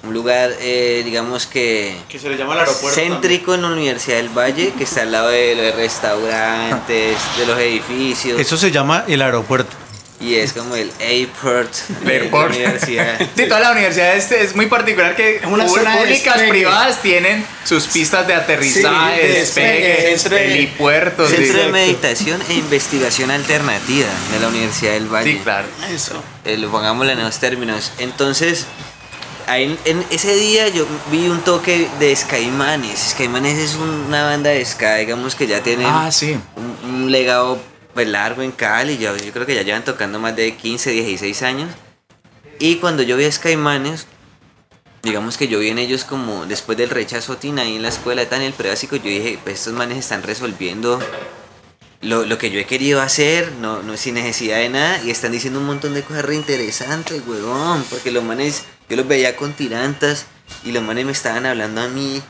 un 0.05 0.15
lugar, 0.15 0.53
eh, 0.61 1.03
digamos 1.05 1.47
que 1.47 1.97
Que 2.09 2.19
se 2.19 2.29
le 2.29 2.37
llama 2.37 2.55
el 2.55 2.61
aeropuerto. 2.61 3.01
céntrico 3.01 3.55
en 3.55 3.63
la 3.63 3.69
Universidad 3.69 4.17
del 4.19 4.29
Valle, 4.29 4.73
que 4.77 4.85
está 4.85 5.03
al 5.03 5.13
lado 5.13 5.29
de 5.29 5.55
los 5.57 5.75
restaurantes, 5.75 7.17
de 7.39 7.47
los 7.47 7.59
edificios. 7.59 8.39
Eso 8.41 8.57
se 8.57 8.71
llama 8.71 9.05
el 9.09 9.23
aeropuerto. 9.23 9.75
Y 10.21 10.35
es 10.35 10.53
como 10.53 10.75
el 10.75 10.91
airport 11.01 11.73
de 12.03 12.13
airport. 12.13 12.51
la 12.51 12.57
universidad. 12.57 13.21
Sí, 13.37 13.47
toda 13.47 13.61
la 13.61 13.71
universidad 13.71 14.17
es, 14.17 14.33
es 14.33 14.57
muy 14.57 14.67
particular 14.67 15.15
que 15.15 15.41
una 15.47 15.65
pu- 15.67 15.69
zona 15.79 15.93
de 15.97 16.03
públicas, 16.03 16.43
privadas 16.49 17.01
tienen 17.03 17.47
sus 17.65 17.87
pistas 17.87 18.27
de 18.27 18.35
aterrizaje, 18.35 19.21
Sí, 19.23 19.27
de 19.29 19.33
despegue, 19.35 19.89
despegue, 19.89 20.19
centro 20.19 20.37
de- 20.39 20.45
helipuertos. 20.55 21.31
Centro 21.31 21.59
de 21.61 21.69
Meditación 21.69 22.43
e 22.49 22.55
Investigación 22.55 23.31
Alternativa 23.31 24.09
de 24.33 24.41
la 24.41 24.49
Universidad 24.49 24.93
del 24.95 25.07
Valle. 25.07 25.33
Sí, 25.35 25.39
claro. 25.45 25.69
Eso. 25.95 26.21
Eh, 26.45 26.57
lo 26.57 26.69
pongámosle 26.71 27.13
en 27.13 27.21
esos 27.21 27.39
términos. 27.39 27.93
Entonces, 27.99 28.67
ahí 29.47 29.79
en, 29.85 29.99
en 29.99 30.05
ese 30.11 30.35
día 30.35 30.67
yo 30.67 30.85
vi 31.13 31.29
un 31.29 31.43
toque 31.43 31.89
de 32.01 32.17
Skymanes. 32.17 33.11
Skymanes 33.11 33.57
es 33.59 33.75
una 33.77 34.25
banda 34.25 34.51
de 34.51 34.65
ska, 34.65 34.97
digamos 34.97 35.37
que 35.37 35.47
ya 35.47 35.61
tienen 35.63 35.87
Ah, 35.87 36.11
sí. 36.11 36.37
un, 36.57 36.91
un 37.05 37.13
legado 37.13 37.61
pues, 37.99 38.07
largo 38.07 38.43
en 38.43 38.53
Cali. 38.53 38.97
Yo, 38.97 39.17
yo 39.17 39.33
creo 39.33 39.45
que 39.45 39.57
ya 39.57 39.63
llevan 39.63 39.85
tocando 39.85 40.21
más 40.21 40.37
de 40.37 40.55
15, 40.55 40.93
16 40.93 41.43
años. 41.43 41.69
Y 42.61 42.77
cuando 42.77 43.03
yo 43.03 43.17
vi 43.17 43.25
a 43.25 43.33
Skymanes, 43.33 44.07
digamos 45.03 45.37
que 45.37 45.49
yo 45.49 45.59
vi 45.59 45.71
en 45.71 45.79
ellos 45.79 46.05
como 46.05 46.47
después 46.47 46.79
del 46.79 46.91
rechazo 46.91 47.39
Tina 47.39 47.63
ahí 47.63 47.75
en 47.75 47.83
la 47.83 47.89
escuela, 47.89 48.29
tan 48.29 48.43
el 48.43 48.53
prebásico, 48.53 48.95
yo 48.95 49.03
dije, 49.03 49.41
pues 49.43 49.59
estos 49.59 49.73
manes 49.73 49.99
están 49.99 50.23
resolviendo 50.23 51.01
lo, 52.01 52.25
lo 52.25 52.39
que 52.39 52.53
yo 52.53 52.61
he 52.61 52.67
querido 52.67 53.03
hacer, 53.03 53.51
no, 53.61 53.83
no 53.83 53.97
sin 53.97 54.15
necesidad 54.15 54.59
de 54.59 54.69
nada, 54.69 55.03
y 55.03 55.11
están 55.11 55.33
diciendo 55.33 55.59
un 55.59 55.67
montón 55.67 55.93
de 55.95 56.03
cosas 56.03 56.25
re 56.25 56.37
interesantes, 56.37 57.21
huevón, 57.27 57.85
porque 57.91 58.13
los 58.13 58.23
manes, 58.23 58.63
yo 58.89 58.95
los 58.95 59.09
veía 59.09 59.35
con 59.35 59.55
tirantas, 59.55 60.27
y 60.65 60.71
los 60.71 60.85
manes 60.85 61.05
me 61.05 61.11
estaban 61.11 61.47
hablando 61.47 61.81
a 61.81 61.89
mí 61.89 62.23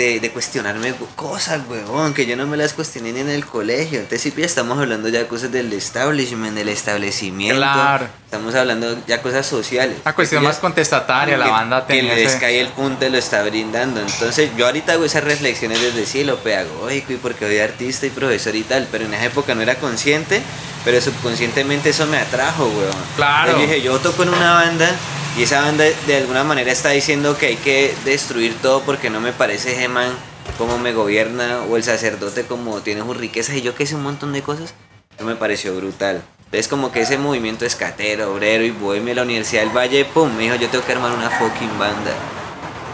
de, 0.00 0.18
de 0.20 0.30
cuestionarme 0.30 0.94
cosas, 1.14 1.60
huevón, 1.68 2.14
que 2.14 2.24
yo 2.24 2.34
no 2.36 2.46
me 2.46 2.56
las 2.56 2.72
cuestioné 2.72 3.12
ni 3.12 3.20
en 3.20 3.28
el 3.28 3.44
colegio. 3.44 3.98
Entonces 4.00 4.22
sí, 4.22 4.32
ya 4.36 4.46
estamos 4.46 4.78
hablando 4.78 5.08
ya 5.10 5.28
cosas 5.28 5.52
del 5.52 5.70
establishment, 5.74 6.54
del 6.56 6.70
establecimiento. 6.70 7.60
Claro. 7.60 8.08
Estamos 8.24 8.54
hablando 8.54 8.96
ya 9.06 9.20
cosas 9.20 9.44
sociales. 9.46 9.98
Una 10.04 10.14
cuestión 10.14 10.42
más 10.42 10.56
contestataria, 10.58 11.36
la 11.36 11.48
banda 11.48 11.86
que 11.86 12.24
ese- 12.24 12.36
Sky 12.38 12.56
el 12.56 12.68
punto 12.68 13.08
lo 13.08 13.18
está 13.18 13.42
brindando. 13.42 14.00
Entonces 14.00 14.50
yo 14.56 14.66
ahorita 14.66 14.92
hago 14.92 15.04
esas 15.04 15.24
reflexiones 15.24 15.80
desde 15.82 16.06
sí, 16.06 16.24
lo 16.24 16.38
pedagógico 16.38 17.12
y 17.12 17.16
porque 17.16 17.46
soy 17.46 17.58
artista 17.58 18.06
y 18.06 18.10
profesor 18.10 18.54
y 18.56 18.62
tal, 18.62 18.88
pero 18.90 19.04
en 19.04 19.12
esa 19.14 19.26
época 19.26 19.54
no 19.54 19.60
era 19.62 19.74
consciente, 19.76 20.40
pero 20.84 21.00
subconscientemente 21.00 21.90
eso 21.90 22.06
me 22.06 22.16
atrajo, 22.18 22.64
weón. 22.66 22.94
Claro. 23.16 23.52
Yo 23.52 23.58
dije, 23.58 23.82
yo 23.82 23.98
toco 23.98 24.22
en 24.22 24.30
una 24.30 24.54
banda 24.54 24.90
y 25.36 25.42
esa 25.42 25.60
banda 25.62 25.84
de 26.06 26.16
alguna 26.16 26.44
manera 26.44 26.72
está 26.72 26.90
diciendo 26.90 27.36
que 27.38 27.46
hay 27.46 27.56
que 27.56 27.94
destruir 28.04 28.54
todo 28.60 28.82
porque 28.82 29.10
no 29.10 29.20
me 29.20 29.32
parece 29.32 29.74
Geman 29.74 30.12
como 30.58 30.78
me 30.78 30.92
gobierna 30.92 31.60
o 31.70 31.76
el 31.76 31.84
sacerdote 31.84 32.44
como 32.44 32.80
tiene 32.80 33.02
sus 33.02 33.16
riquezas 33.16 33.56
y 33.56 33.62
yo 33.62 33.74
que 33.74 33.86
sé 33.86 33.94
un 33.94 34.02
montón 34.02 34.32
de 34.32 34.42
cosas. 34.42 34.74
Eso 35.16 35.24
me 35.24 35.36
pareció 35.36 35.74
brutal. 35.76 36.22
Es 36.52 36.66
como 36.66 36.90
que 36.90 37.02
ese 37.02 37.16
movimiento 37.16 37.64
escatero, 37.64 38.34
obrero 38.34 38.64
y 38.64 38.70
bohemio 38.70 39.10
de 39.10 39.14
la 39.14 39.22
Universidad 39.22 39.62
del 39.62 39.76
Valle, 39.76 40.04
pum, 40.04 40.34
me 40.34 40.44
dijo, 40.44 40.56
yo 40.56 40.68
tengo 40.68 40.84
que 40.84 40.92
armar 40.92 41.12
una 41.12 41.30
fucking 41.30 41.78
banda. 41.78 42.12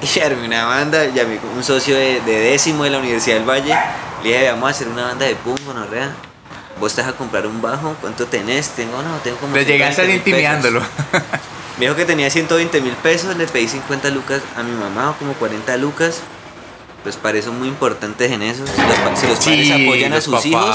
Y 0.14 0.20
armé 0.20 0.46
una 0.46 0.66
banda, 0.66 1.06
llamé 1.06 1.40
un 1.56 1.64
socio 1.64 1.96
de, 1.96 2.20
de 2.20 2.38
décimo 2.38 2.84
de 2.84 2.90
la 2.90 2.98
Universidad 2.98 3.36
del 3.36 3.48
Valle, 3.48 3.74
le 4.22 4.28
dije, 4.28 4.50
vamos 4.50 4.68
a 4.68 4.70
hacer 4.70 4.88
una 4.88 5.06
banda 5.06 5.24
de 5.24 5.34
pum, 5.36 5.56
gonorrea. 5.64 6.14
Vos 6.78 6.94
vas 6.94 7.08
a 7.08 7.12
comprar 7.14 7.46
un 7.46 7.62
bajo, 7.62 7.96
¿cuánto 8.02 8.26
tenés? 8.26 8.68
Tengo, 8.70 9.02
no, 9.02 9.16
tengo 9.24 9.38
como... 9.38 9.56
Le 9.56 9.64
llegaste 9.64 10.04
120 10.04 10.06
mil 10.06 10.16
intimidándolo. 10.18 10.82
pesos". 11.76 11.78
Me 11.78 11.86
dijo 11.86 11.96
que 11.96 12.04
tenía 12.04 12.30
120 12.30 12.80
mil 12.80 12.94
pesos, 12.94 13.36
le 13.36 13.46
pedí 13.46 13.68
50 13.68 14.10
lucas 14.10 14.42
a 14.56 14.62
mi 14.62 14.72
mamá, 14.72 15.10
o 15.10 15.14
como 15.18 15.34
40 15.34 15.76
lucas. 15.76 16.20
Los 17.04 17.16
padres 17.16 17.44
son 17.44 17.58
muy 17.58 17.68
importantes 17.68 18.32
en 18.32 18.42
eso. 18.42 18.64
Si 18.66 18.82
los, 18.82 18.96
pa- 18.98 19.16
si 19.16 19.26
los 19.28 19.38
padres 19.38 19.70
apoyan 19.84 20.12
a 20.12 20.20
sus 20.20 20.32
hijos, 20.46 20.74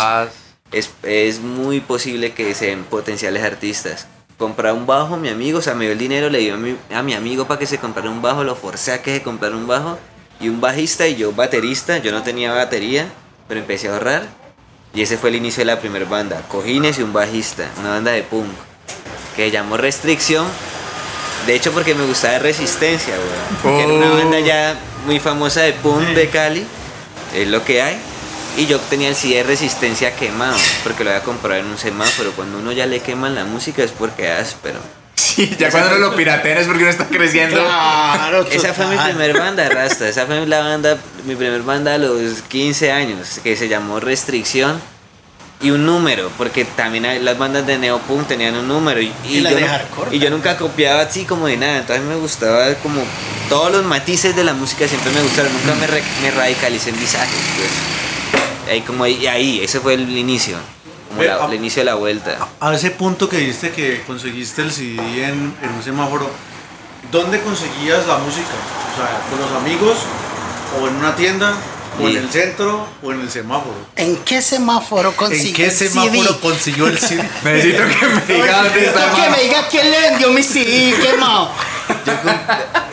es, 0.72 0.90
es 1.04 1.40
muy 1.42 1.82
posible 1.82 2.32
que 2.34 2.54
sean 2.56 2.84
potenciales 2.86 3.44
artistas. 3.44 4.08
Comprar 4.38 4.74
un 4.74 4.88
bajo, 4.88 5.18
mi 5.18 5.28
amigo, 5.30 5.60
o 5.60 5.62
sea, 5.62 5.76
me 5.76 5.84
dio 5.84 5.92
el 5.92 6.00
dinero, 6.00 6.30
le 6.30 6.40
dio 6.40 6.54
a 6.54 6.58
mi, 6.58 6.76
a 6.96 7.04
mi 7.04 7.14
amigo 7.14 7.48
para 7.48 7.60
que 7.60 7.68
se 7.68 7.78
comprara 7.80 8.10
un 8.10 8.22
bajo, 8.22 8.44
lo 8.46 8.56
forcé 8.56 8.94
a 8.94 9.02
que 9.02 9.14
se 9.18 9.22
comprara 9.22 9.56
un 9.56 9.68
bajo, 9.68 10.00
y 10.40 10.48
un 10.50 10.62
bajista 10.62 11.06
y 11.08 11.16
yo 11.18 11.34
baterista, 11.34 11.98
yo 12.00 12.12
no 12.14 12.24
tenía 12.24 12.52
batería, 12.54 13.06
pero 13.48 13.60
empecé 13.60 13.90
a 13.90 13.94
ahorrar, 13.94 14.26
y 14.96 15.02
ese 15.02 15.18
fue 15.18 15.30
el 15.30 15.36
inicio 15.36 15.62
de 15.62 15.66
la 15.66 15.80
primera 15.80 16.06
banda, 16.06 16.42
Cojines 16.48 16.98
y 16.98 17.04
un 17.04 17.12
bajista, 17.14 17.70
una 17.80 17.90
banda 17.90 18.12
de 18.12 18.24
punk, 18.24 18.48
que 19.36 19.52
llamó 19.52 19.78
Restricción, 19.78 20.48
de 21.48 21.56
hecho 21.56 21.72
porque 21.72 21.96
me 21.96 22.06
gustaba 22.06 22.40
Resistencia, 22.40 23.14
weón, 23.14 23.58
porque 23.62 23.84
era 23.84 23.94
una 23.94 24.12
Oh. 24.12 24.18
banda 24.18 24.40
ya 24.40 24.76
muy 25.06 25.20
famosa 25.20 25.62
de 25.62 25.74
punk 25.74 26.10
de 26.10 26.30
Cali, 26.30 26.66
es 27.36 27.48
lo 27.48 27.64
que 27.64 27.82
hay. 27.82 27.98
Y 28.58 28.66
yo 28.66 28.80
tenía 28.80 29.08
el 29.08 29.16
CD 29.16 29.36
de 29.38 29.44
resistencia 29.44 30.14
quemado, 30.16 30.58
porque 30.84 31.06
lo 31.06 31.10
había 31.12 31.24
comprado 31.24 31.62
en 31.62 31.68
un 31.68 31.78
semáforo. 31.78 32.32
Cuando 32.34 32.58
uno 32.58 32.74
ya 32.74 32.86
le 32.86 33.00
queman 33.00 33.34
la 33.34 33.46
música 33.46 33.82
es 33.82 33.92
porque 33.92 34.26
es 34.30 34.40
áspero. 34.40 34.78
Sí, 35.16 35.56
ya 35.58 35.72
cuando 35.72 35.96
uno 35.96 36.10
lo 36.10 36.16
piratea 36.18 36.60
es 36.60 36.68
porque 36.68 36.82
uno 36.82 36.90
está 36.92 37.06
creciendo. 37.08 37.56
Claro, 37.56 38.46
Esa 38.52 38.74
fue 38.74 38.88
mi 38.88 38.98
primer 38.98 39.38
banda, 39.40 39.70
Rasta. 39.70 40.10
Esa 40.10 40.26
fue 40.26 40.46
la 40.48 40.60
banda, 40.60 40.98
mi 41.26 41.36
primer 41.36 41.62
banda 41.62 41.94
a 41.94 41.98
los 41.98 42.42
15 42.50 42.92
años, 42.92 43.40
que 43.42 43.56
se 43.56 43.70
llamó 43.70 44.02
Restricción. 44.02 44.82
Y 45.63 45.69
un 45.69 45.86
número, 45.86 46.32
porque 46.39 46.65
también 46.65 47.24
las 47.24 47.38
bandas 47.38 47.67
de 47.67 47.78
Neopunk 47.78 48.28
tenían 48.28 48.56
un 48.56 48.67
número. 48.67 49.00
Y, 49.00 49.13
Y 49.30 49.41
las 49.41 49.52
yo, 49.52 49.58
de 49.60 49.63
nu- 49.63 49.69
hardcore 49.69 50.15
y 50.15 50.19
yo 50.19 50.30
nunca 50.32 50.58
copiaba 50.58 51.02
así 51.02 51.24
como 51.26 51.45
de 51.47 51.58
nada. 51.58 51.78
Entonces 51.78 52.04
me 52.04 52.15
gustaba 52.15 52.74
como 52.76 53.02
todos 53.47 53.71
los 53.71 53.84
matices 53.84 54.36
de 54.36 54.43
la 54.43 54.54
música 54.54 54.88
siempre 54.88 55.12
me 55.12 55.21
gustaron. 55.21 55.52
Nunca 55.54 55.76
me, 55.80 55.86
re- 55.88 56.04
me 56.24 56.32
radicalicé 56.32 56.89
en 56.89 57.00
visajes, 57.00 57.36
pues. 57.58 58.71
Ahí 58.74 58.82
como 58.82 59.04
ahí, 59.04 59.28
ahí, 59.28 59.62
ese 59.63 59.80
fue 59.80 59.93
el 59.93 60.17
inicio. 60.17 60.58
Como 61.10 61.21
Ve, 61.21 61.28
la- 61.28 61.36
a- 61.36 61.45
el 61.45 61.54
inicio 61.54 61.82
de 61.82 61.86
la 61.86 61.95
vuelta. 61.95 62.38
A 62.60 62.74
ese 62.74 62.89
punto 62.91 63.30
que 63.30 63.38
diste 63.38 63.71
que 63.71 64.02
conseguiste 64.08 64.63
el 64.63 64.71
CD 64.71 65.26
en, 65.26 65.54
en 65.62 65.69
un 65.78 65.84
semáforo, 65.84 66.28
¿dónde 67.12 67.39
conseguías 67.41 68.08
la 68.08 68.17
música? 68.17 68.47
O 68.93 68.97
sea, 68.97 69.21
¿con 69.30 69.39
los 69.39 69.52
amigos? 69.62 69.97
¿O 70.82 70.88
en 70.88 70.95
una 70.95 71.15
tienda? 71.15 71.54
¿O 72.00 72.08
en 72.08 72.18
el 72.18 72.30
centro? 72.30 72.88
¿O 73.04 73.12
en 73.12 73.22
el 73.22 73.30
semáforo? 73.30 73.76
¿En 73.96 74.16
qué 74.18 74.42
semáforo 74.42 75.16
consiguió 75.16 75.50
¿En 75.50 75.56
qué 75.56 75.66
el 75.66 75.72
semáforo 75.72 76.24
CD? 76.30 76.40
consiguió 76.42 76.88
el 76.88 76.98
CD? 77.00 77.24
Necesito 77.44 77.84
que 77.88 78.06
me 78.08 78.34
diga 78.36 78.64
dónde 78.64 78.86
está 78.86 79.00
Necesito 79.08 79.16
que 79.24 79.30
me 79.30 79.44
diga 79.44 79.68
quién 79.70 79.92
le 79.92 80.00
vendió 80.10 80.30
mi 80.32 80.44
CD 80.44 80.94
quemado. 81.02 81.50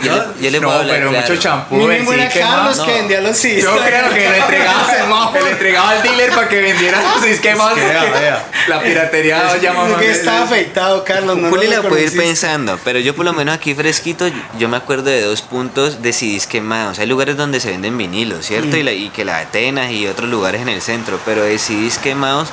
Yo, 0.02 0.14
le- 0.14 0.42
yo 0.44 0.50
le 0.50 0.60
No, 0.60 0.68
puedo 0.68 0.78
hablar 0.80 0.96
pero 0.96 1.10
claro. 1.10 1.26
mucho 1.28 1.40
champú. 1.40 1.88
Era 1.90 2.30
sí. 2.30 2.38
Carlos 2.38 2.76
no. 2.78 2.86
que 2.86 2.92
vendía 2.92 3.20
los 3.20 3.36
CDs. 3.36 3.62
Yo 3.64 3.76
creo 3.78 4.08
que 4.10 4.28
le 4.28 4.38
entregaba, 4.38 5.32
que 5.32 5.40
le 5.42 5.50
entregaba 5.50 5.90
al 5.90 6.02
dealer 6.02 6.30
para 6.30 6.48
que 6.48 6.60
vendiera. 6.60 7.00
Es 7.26 7.40
que 7.40 7.56
porque 7.56 7.80
vea. 7.80 8.44
La 8.68 8.80
piratería 8.80 9.56
llama 9.58 9.84
más. 9.88 9.98
que 9.98 10.10
estaba 10.10 10.42
afeitado, 10.44 11.04
Carlos. 11.04 11.36
No 11.36 11.48
Juli 11.50 11.66
lo 11.66 11.82
puede 11.82 12.04
ir 12.04 12.16
pensando, 12.16 12.78
pero 12.84 12.98
yo 13.00 13.14
por 13.16 13.24
lo 13.24 13.32
menos 13.32 13.54
aquí 13.54 13.74
fresquito, 13.74 14.26
yo 14.58 14.68
me 14.68 14.76
acuerdo 14.76 15.10
de 15.10 15.22
dos 15.22 15.42
puntos 15.42 16.00
de 16.02 16.12
CDs 16.12 16.46
quemados. 16.46 16.98
Hay 17.00 17.06
lugares 17.06 17.36
donde 17.36 17.58
se 17.60 17.70
venden 17.70 17.98
vinilos, 17.98 18.46
¿cierto? 18.46 18.76
Y, 18.76 18.82
la- 18.82 18.92
y 18.92 19.08
que 19.10 19.24
la 19.24 19.38
Atenas 19.38 19.90
y 19.90 20.06
otros 20.06 20.28
lugares 20.30 20.62
en 20.62 20.68
el 20.68 20.80
centro, 20.82 21.18
pero 21.24 21.42
de 21.42 21.58
CDs 21.58 21.98
quemados 21.98 22.48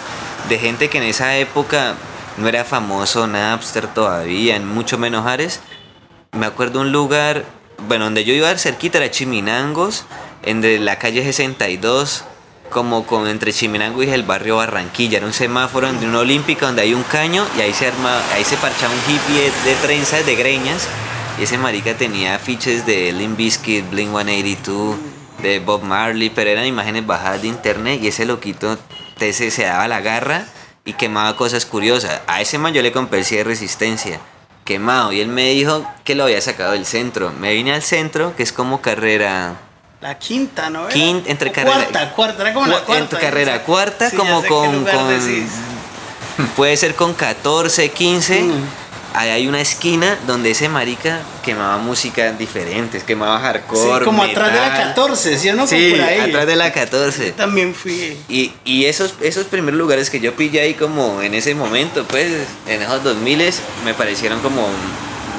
de 0.50 0.58
gente 0.60 0.89
que 0.89 0.98
en 0.98 1.04
esa 1.04 1.36
época 1.38 1.94
no 2.38 2.48
era 2.48 2.63
famoso 2.65 3.26
Napster 3.28 3.88
todavía, 3.88 4.56
en 4.56 4.68
mucho 4.68 4.98
menos 4.98 5.26
Ares. 5.26 5.60
Me 6.36 6.45
acuerdo 6.45 6.82
un 6.82 6.91
lugar, 6.91 7.45
bueno, 7.88 8.06
donde 8.06 8.26
yo 8.26 8.34
iba 8.34 8.54
cerquita 8.58 8.98
era 8.98 9.10
Chiminangos, 9.10 10.04
en 10.43 10.84
la 10.84 10.98
calle 11.00 11.24
62, 11.24 12.26
como 12.69 13.06
con 13.08 13.28
entre 13.28 13.54
Chiminango 13.54 14.04
y 14.04 14.10
el 14.10 14.24
barrio 14.24 14.58
Barranquilla. 14.58 15.17
Era 15.19 15.28
un 15.28 15.34
semáforo 15.34 15.91
de 15.93 16.06
una 16.06 16.19
olímpica 16.19 16.65
donde 16.65 16.82
hay 16.82 16.93
un 16.93 17.04
caño 17.04 17.45
y 17.58 17.62
ahí 17.62 17.74
se 17.74 17.88
arma, 17.88 18.21
ahí 18.34 18.43
se 18.43 18.58
parchaba 18.58 18.93
un 18.93 19.00
hippie 19.00 19.50
de, 19.63 19.76
trenzas, 19.82 20.26
de 20.26 20.36
greñas. 20.36 20.88
Y 21.39 21.43
ese 21.43 21.58
marica 21.58 21.95
tenía 21.95 22.36
afiches 22.36 22.86
de 22.86 23.13
Limp 23.13 23.38
Bizkit, 23.38 23.89
Blink 23.89 24.10
182, 24.10 24.98
de 25.41 25.60
Bob 25.60 25.84
Marley, 25.84 26.30
pero 26.30 26.50
eran 26.50 26.65
imágenes 26.65 27.06
bajadas 27.06 27.41
de 27.41 27.48
internet 27.48 28.00
y 28.02 28.08
ese 28.08 28.26
loquito 28.26 28.78
te- 29.17 29.32
se, 29.32 29.63
daba 29.63 29.88
la 29.88 30.02
garra 30.02 30.45
y 30.84 30.93
quemaba 30.93 31.38
cosas 31.38 31.65
curiosas. 31.65 32.21
A 32.28 32.41
ese 32.41 32.58
man 32.58 32.74
yo 32.74 32.82
le 32.82 32.91
compré 32.91 33.24
de 33.24 33.43
resistencia 33.45 34.19
quemado 34.69 35.13
y 35.13 35.21
él 35.21 35.28
me 35.30 35.45
dijo 35.51 35.86
que 36.04 36.15
lo 36.15 36.23
había 36.25 36.41
sacado 36.41 36.73
del 36.73 36.86
centro. 36.86 37.32
Me 37.39 37.54
vine 37.54 37.71
al 37.73 37.84
centro, 37.84 38.36
que 38.36 38.43
es 38.43 38.51
como 38.51 38.82
carrera 38.82 39.54
La 40.01 40.17
quinta, 40.17 40.69
¿no? 40.69 40.89
era? 40.89 40.93
Quin- 40.95 41.23
entre 41.28 41.51
O 41.51 41.54
carrera- 41.54 41.75
Cuarta, 41.75 42.12
cuarta, 42.13 42.41
era 42.41 42.54
como 42.54 42.67
la 42.67 42.80
Cu- 42.80 42.86
cuarta. 42.88 43.04
entre 43.04 43.19
carrera 43.19 43.63
cuarta, 43.63 44.10
Sí, 44.10 44.17
como 44.17 44.43
con, 44.43 44.84
con- 44.84 45.47
puede 46.58 46.75
ser 46.78 46.95
con 46.95 47.13
14, 47.13 47.89
15. 47.91 48.41
Mm. 48.41 48.65
Ahí 49.15 49.30
hay 49.30 49.47
una 49.47 49.62
esquina 49.62 50.17
donde 50.28 50.51
ese 50.51 50.67
marica 50.67 51.21
quemaba 51.43 51.78
música 51.78 52.34
diferentes, 52.34 53.04
quemaba 53.04 53.38
Sí, 53.38 53.43
hardcore, 53.45 54.06
como 54.06 54.23
atrás 54.23 54.51
de 54.54 54.60
la 54.60 54.69
metal. 54.69 54.88
14, 54.89 55.38
¿sí 55.38 55.49
o 55.49 55.56
no? 55.56 55.65
Sí, 55.67 55.91
Como 55.91 56.01
por 56.01 56.10
ahí. 56.10 56.19
atrás 56.19 56.47
de 56.47 56.56
la 56.58 56.71
14. 56.73 57.32
También 57.32 57.73
fui. 57.73 58.17
Y, 58.28 58.54
y 58.65 58.86
esos, 58.86 59.15
esos 59.21 59.45
primeros 59.45 59.78
lugares 59.78 60.10
que 60.10 60.19
yo 60.19 60.36
pillé 60.36 60.62
ahí 60.62 60.73
como 60.73 61.21
en 61.21 61.34
ese 61.34 61.56
momento, 61.56 62.04
pues 62.06 62.28
en 62.67 62.82
esos 62.82 63.04
2000 63.04 63.54
me 63.86 63.93
parecieron 63.93 64.39
como 64.41 64.67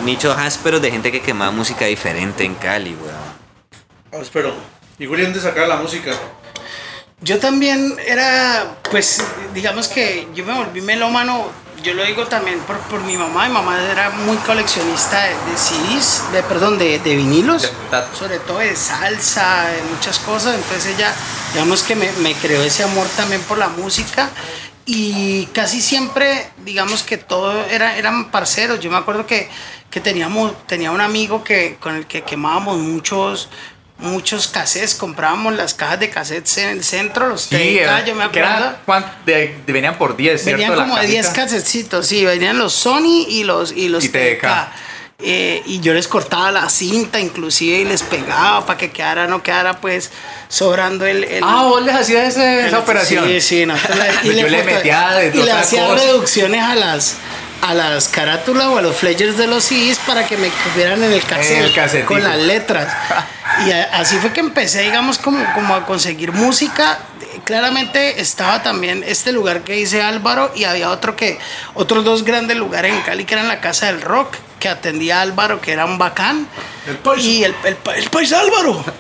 nichos 0.05 0.37
ásperos 0.39 0.81
de 0.81 0.91
gente 0.91 1.13
que 1.13 1.21
quemaba 1.21 1.51
música 1.51 1.85
diferente 1.85 2.45
en 2.45 2.55
Cali, 2.55 2.95
weón. 2.95 4.23
Espero. 4.23 4.55
¿Y 4.99 5.07
Juli 5.07 5.23
dónde 5.25 5.41
sacaba 5.41 5.67
la 5.67 5.77
música? 5.77 6.13
Yo 7.21 7.39
también 7.39 7.95
era, 8.07 8.77
pues, 8.91 9.23
digamos 9.55 9.89
que 9.89 10.29
yo 10.35 10.45
me 10.45 10.53
volví 10.55 10.81
melómano, 10.83 11.47
yo 11.83 11.95
lo 11.95 12.05
digo 12.05 12.27
también 12.27 12.61
por, 12.61 12.79
por 12.81 13.01
mi 13.03 13.17
mamá, 13.17 13.47
mi 13.47 13.55
mamá 13.55 13.79
era 13.91 14.11
muy 14.11 14.37
coleccionista 14.39 15.23
de, 15.23 15.31
de 15.31 15.57
CDs, 15.57 16.33
de, 16.33 16.43
perdón, 16.43 16.79
de, 16.79 16.99
de 16.99 17.17
vinilos, 17.17 17.63
De 17.63 18.17
sobre 18.19 18.39
todo 18.39 18.59
de 18.59 18.75
salsa, 18.75 19.67
de 19.69 19.83
muchas 19.95 20.19
cosas, 20.19 20.55
entonces 20.55 20.95
ella, 20.97 21.15
digamos 21.53 21.83
que 21.83 21.95
me, 21.95 22.11
me 22.23 22.35
creó 22.35 22.63
ese 22.63 22.83
amor 22.83 23.07
también 23.17 23.41
por 23.43 23.59
la 23.59 23.69
música 23.69 24.31
y 24.85 25.47
casi 25.47 25.81
siempre, 25.81 26.51
digamos 26.65 27.03
que 27.03 27.19
todo 27.19 27.65
era, 27.67 27.97
eran 27.97 28.31
parceros, 28.31 28.79
yo 28.81 28.91
me 28.91 28.97
acuerdo 28.97 29.27
que, 29.27 29.49
que 29.91 30.01
teníamos, 30.01 30.53
tenía 30.67 30.93
un 30.93 31.01
amigo 31.01 31.43
que, 31.43 31.77
con 31.81 31.97
el 31.97 32.07
que 32.07 32.23
quemábamos 32.23 32.79
muchos 32.79 33.49
muchos 33.99 34.49
cassettes, 34.49 34.95
comprábamos 34.95 35.55
las 35.55 35.73
cajas 35.75 36.01
de 36.01 36.11
cassettes 36.11 36.59
en 36.59 36.69
el 36.69 36.85
centro, 36.85 37.29
los 37.29 37.43
Sí, 37.43 37.49
TDK, 37.57 37.81
era- 37.81 38.05
yo 38.05 38.15
me 38.15 38.25
acuerdo. 38.25 38.77
venían 39.67 39.97
por 39.99 40.17
10, 40.17 40.43
¿cierto? 40.43 40.61
Venían 40.61 40.79
como 40.79 40.97
de 40.99 41.07
10 41.07 41.27
cajita. 41.27 41.43
cassetcitos, 41.45 42.07
sí, 42.07 42.25
venían 42.25 42.59
los 42.59 42.73
Sony 42.75 43.25
y 43.29 43.45
los, 43.45 43.73
y 43.73 43.89
los 43.89 44.05
Y 44.05 44.09
TDK. 44.11 44.41
TDK. 44.43 44.69
Eh, 45.19 45.63
y 45.65 45.81
yo 45.81 45.95
les 45.95 46.09
cortaba 46.09 46.53
la 46.53 46.69
cinta 46.69 47.19
inclusive 47.19 47.79
y 47.79 47.85
les 47.87 48.03
pegaba 48.03 48.67
para 48.67 48.77
que 48.79 48.91
quedara, 48.91 49.27
no 49.27 49.43
quedara 49.43 49.79
pues 49.81 50.11
sobrando 50.49 51.07
el... 51.07 51.25
el- 51.25 51.43
Ah, 51.43 51.63
vos 51.63 51.83
les 51.83 51.95
hacías 51.95 52.29
ese- 52.37 52.67
esa 52.67 52.81
operación. 52.81 53.25
Sí, 53.27 53.41
sí, 53.41 53.65
nosotros 53.65 53.97
le- 54.25 54.37
Yo 54.43 54.47
le 54.49 54.63
metía 54.63 55.13
de 55.13 55.29
Y 55.35 55.43
le 55.43 55.53
hacía 55.53 55.87
cosa. 55.87 56.05
reducciones 56.05 56.63
a 56.63 56.75
las 56.75 57.15
a 57.63 57.73
las 57.73 58.09
carátulas 58.09 58.67
o 58.67 58.77
a 58.77 58.83
los 58.83 58.95
flyers 58.95 59.39
de 59.39 59.47
los 59.47 59.65
CDs 59.65 59.99
para 60.07 60.27
que 60.29 60.37
me 60.37 60.49
cupieran 60.51 61.03
en 61.03 61.11
el 61.11 61.23
cassette 61.23 61.95
el 61.95 62.05
con 62.05 62.23
las 62.23 62.37
letras. 62.37 62.93
Y 63.65 63.71
así 63.71 64.17
fue 64.17 64.33
que 64.33 64.41
empecé, 64.41 64.83
digamos, 64.83 65.19
como, 65.19 65.39
como 65.55 65.75
a 65.75 65.87
conseguir 65.87 66.33
música. 66.33 66.99
Claramente 67.45 68.21
estaba 68.21 68.63
también 68.63 69.05
este 69.07 69.33
lugar 69.33 69.63
que 69.63 69.75
dice 69.75 70.03
Álvaro 70.03 70.53
y 70.55 70.65
había 70.65 70.91
otro 70.91 71.17
que, 71.17 71.39
otros 71.75 72.05
dos 72.05 72.25
grandes 72.25 72.57
lugares 72.57 72.93
en 72.93 73.01
Cali 73.03 73.25
que 73.25 73.35
eran 73.35 73.49
la 73.49 73.61
Casa 73.61 73.87
del 73.87 74.03
Rock, 74.03 74.37
que 74.59 74.69
atendía 74.69 75.19
a 75.19 75.23
Álvaro, 75.23 75.61
que 75.61 75.73
era 75.73 75.85
un 75.85 75.99
bacán. 75.99 76.47
El 76.87 76.97
paisa. 76.99 77.27
Y 77.27 77.45
el, 77.45 77.55
el, 77.65 77.77
el 77.97 78.11
país 78.11 78.33
Álvaro. 78.33 78.85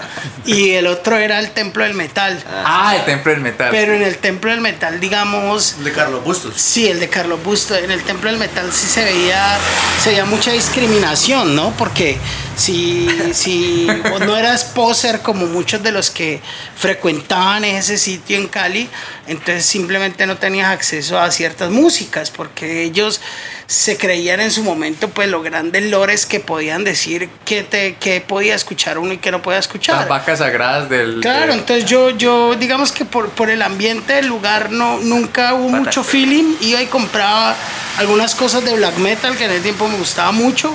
Y 0.47 0.71
el 0.71 0.87
otro 0.87 1.17
era 1.17 1.41
el 1.41 1.51
Templo 1.51 1.83
del 1.83 1.95
Metal. 1.95 2.43
Ah, 2.49 2.95
el 2.97 3.05
templo 3.05 3.33
del 3.33 3.41
metal. 3.41 3.69
Pero 3.73 3.95
en 3.95 4.03
el 4.03 4.19
Templo 4.19 4.53
del 4.53 4.61
Metal, 4.61 5.01
digamos, 5.01 5.83
De 5.83 5.91
Carlos 5.91 6.23
Bustos. 6.23 6.55
Sí, 6.57 6.87
el 6.87 7.01
de 7.01 7.09
Carlos 7.09 7.43
Busto. 7.43 7.75
En 7.75 7.91
el 7.91 8.03
Templo 8.05 8.31
del 8.31 8.39
Metal 8.39 8.73
sí 8.73 8.87
se 8.87 9.05
veía, 9.05 9.59
se 10.01 10.11
veía 10.11 10.25
mucha 10.25 10.53
discriminación, 10.53 11.57
¿no? 11.57 11.73
Porque 11.77 12.17
si, 12.57 13.09
si 13.33 13.89
vos 14.11 14.21
no 14.21 14.37
eras 14.37 14.65
poser 14.65 15.21
como 15.21 15.47
muchos 15.47 15.83
de 15.83 15.91
los 15.91 16.11
que 16.11 16.41
frecuentaban 16.77 17.65
ese 17.65 17.99
sitio 17.99 18.37
en 18.37 18.47
Cali, 18.47 18.89
entonces 19.27 19.67
simplemente 19.67 20.27
no 20.27 20.37
tenías 20.37 20.71
acceso 20.71 21.19
a 21.19 21.31
ciertas 21.33 21.71
músicas, 21.71 22.31
porque 22.31 22.85
ellos 22.85 23.21
se 23.69 23.97
creían 23.97 24.39
en 24.41 24.53
su 24.53 24.63
momento, 24.63 25.09
pues, 25.09 25.29
los 25.29 25.43
grandes 25.43 25.83
lores 25.91 26.25
que 26.25 26.39
podían 26.39 26.85
decir 26.85 27.29
qué, 27.45 27.65
te, 27.65 27.97
qué 27.97 28.21
podía 28.21 28.55
escuchar 28.55 28.97
uno 28.99 29.13
y 29.15 29.19
qué 29.19 29.33
no 29.33 29.43
podía 29.43 29.59
escuchar. 29.59 29.97
Las 29.97 30.09
vacas 30.09 30.39
sagradas 30.39 30.89
del. 30.89 31.21
Claro, 31.21 31.53
del- 31.53 31.59
entonces 31.61 31.85
yo, 31.85 32.11
yo 32.11 32.55
digamos 32.55 32.93
que 32.93 33.05
por, 33.05 33.29
por 33.31 33.51
el 33.51 33.63
ambiente 33.63 34.13
del 34.13 34.27
lugar 34.29 34.71
no, 34.71 34.99
nunca 34.99 35.55
hubo 35.55 35.69
mucho 35.69 36.05
feeling. 36.05 36.55
Iba 36.61 36.81
y 36.81 36.87
compraba 36.87 37.57
algunas 37.99 38.35
cosas 38.37 38.65
de 38.65 38.73
black 38.75 38.99
metal 38.99 39.37
que 39.37 39.47
en 39.47 39.51
el 39.51 39.63
tiempo 39.63 39.89
me 39.89 39.97
gustaba 39.97 40.31
mucho, 40.31 40.73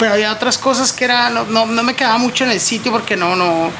pero 0.00 0.14
había 0.14 0.32
otras 0.32 0.58
cosas 0.58 0.92
que 0.92 1.04
era, 1.04 1.30
no, 1.30 1.44
no, 1.44 1.66
no 1.66 1.82
me 1.84 1.94
quedaba 1.94 2.18
mucho 2.18 2.42
en 2.42 2.50
el 2.50 2.60
sitio 2.60 2.90
porque 2.90 3.16
no, 3.16 3.36
no, 3.36 3.70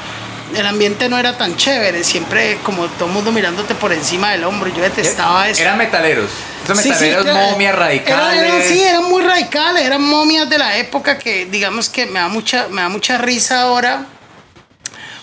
el 0.55 0.65
ambiente 0.65 1.09
no 1.09 1.17
era 1.19 1.35
tan 1.37 1.57
chévere. 1.57 2.01
Siempre 2.05 2.59
como 2.63 2.85
todo 2.87 3.07
el 3.09 3.13
mundo 3.13 3.33
mirándote 3.33 3.75
por 3.75 3.91
encima 3.91 4.31
del 4.31 4.45
hombro. 4.45 4.73
Yo 4.73 4.81
detestaba 4.83 5.49
eso. 5.49 5.61
Eran 5.61 5.77
metaleros. 5.77 6.29
Esos 6.63 6.79
Sí, 6.79 6.93
sí, 6.93 7.11
momias 7.51 7.75
radicales. 7.75 8.43
Eran- 8.43 8.61
sí, 8.67 8.81
eran 8.81 9.03
muy 9.05 9.21
radicales, 9.23 9.83
eran 9.85 10.01
momias 10.01 10.49
de 10.49 10.57
la 10.57 10.77
época 10.77 11.17
que 11.17 11.45
digamos 11.45 11.89
que 11.89 12.05
me 12.05 12.19
da 12.19 12.27
mucha, 12.29 12.67
me 12.69 12.81
da 12.81 12.89
mucha 12.89 13.17
risa 13.17 13.61
ahora. 13.63 14.05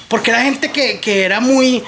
Porque 0.09 0.31
era 0.31 0.43
gente 0.43 0.71
que, 0.73 1.01
que 1.01 1.25
era 1.25 1.41
muy, 1.41 1.83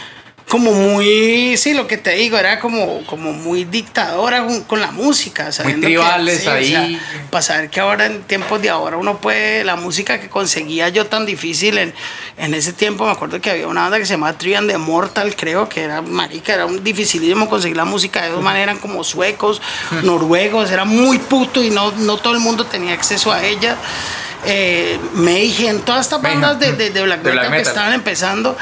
como 0.52 0.70
muy, 0.70 1.56
sí, 1.56 1.72
lo 1.72 1.86
que 1.86 1.96
te 1.96 2.10
digo, 2.10 2.36
era 2.36 2.60
como, 2.60 3.02
como 3.06 3.32
muy 3.32 3.64
dictadora 3.64 4.44
con, 4.44 4.64
con 4.64 4.82
la 4.82 4.90
música. 4.90 5.50
que- 5.80 5.86
tribales 5.86 6.40
sí, 6.42 6.46
o 6.46 6.50
ahí. 6.50 6.68
sea, 6.68 7.26
para 7.30 7.40
saber 7.40 7.70
que 7.70 7.80
ahora 7.80 8.04
en 8.04 8.22
tiempos 8.24 8.60
de 8.60 8.68
ahora 8.68 8.98
uno 8.98 9.16
puede, 9.16 9.64
la 9.64 9.76
música 9.76 10.20
que 10.20 10.28
conseguía 10.28 10.90
yo 10.90 11.06
tan 11.06 11.24
difícil 11.24 11.78
en, 11.78 11.94
en 12.36 12.52
ese 12.52 12.74
tiempo, 12.74 13.06
me 13.06 13.12
acuerdo 13.12 13.40
que 13.40 13.50
había 13.50 13.66
una 13.66 13.80
banda 13.80 13.98
que 13.98 14.04
se 14.04 14.12
llamaba 14.12 14.36
Trian 14.36 14.66
de 14.66 14.76
Mortal, 14.76 15.34
creo 15.36 15.70
que 15.70 15.84
era 15.84 16.02
marica, 16.02 16.52
era 16.52 16.66
un 16.66 16.84
dificilísimo 16.84 17.48
conseguir 17.48 17.78
la 17.78 17.86
música 17.86 18.22
de 18.22 18.28
dos 18.28 18.42
maneras, 18.42 18.76
como 18.78 19.04
suecos, 19.04 19.62
noruegos, 20.02 20.70
era 20.70 20.84
muy 20.84 21.18
puto 21.18 21.62
y 21.64 21.70
no, 21.70 21.92
no 21.92 22.18
todo 22.18 22.34
el 22.34 22.40
mundo 22.40 22.66
tenía 22.66 22.92
acceso 22.92 23.32
a 23.32 23.42
ella. 23.42 23.78
Eh, 24.44 24.98
Mayhem, 25.14 25.80
todas 25.82 26.06
estas 26.06 26.20
bandas 26.20 26.58
de, 26.58 26.72
de, 26.72 26.90
de 26.90 27.02
black 27.02 27.22
de 27.22 27.30
metal 27.32 27.48
black 27.48 27.62
que 27.62 27.68
estaban 27.68 27.92
empezando, 27.92 28.56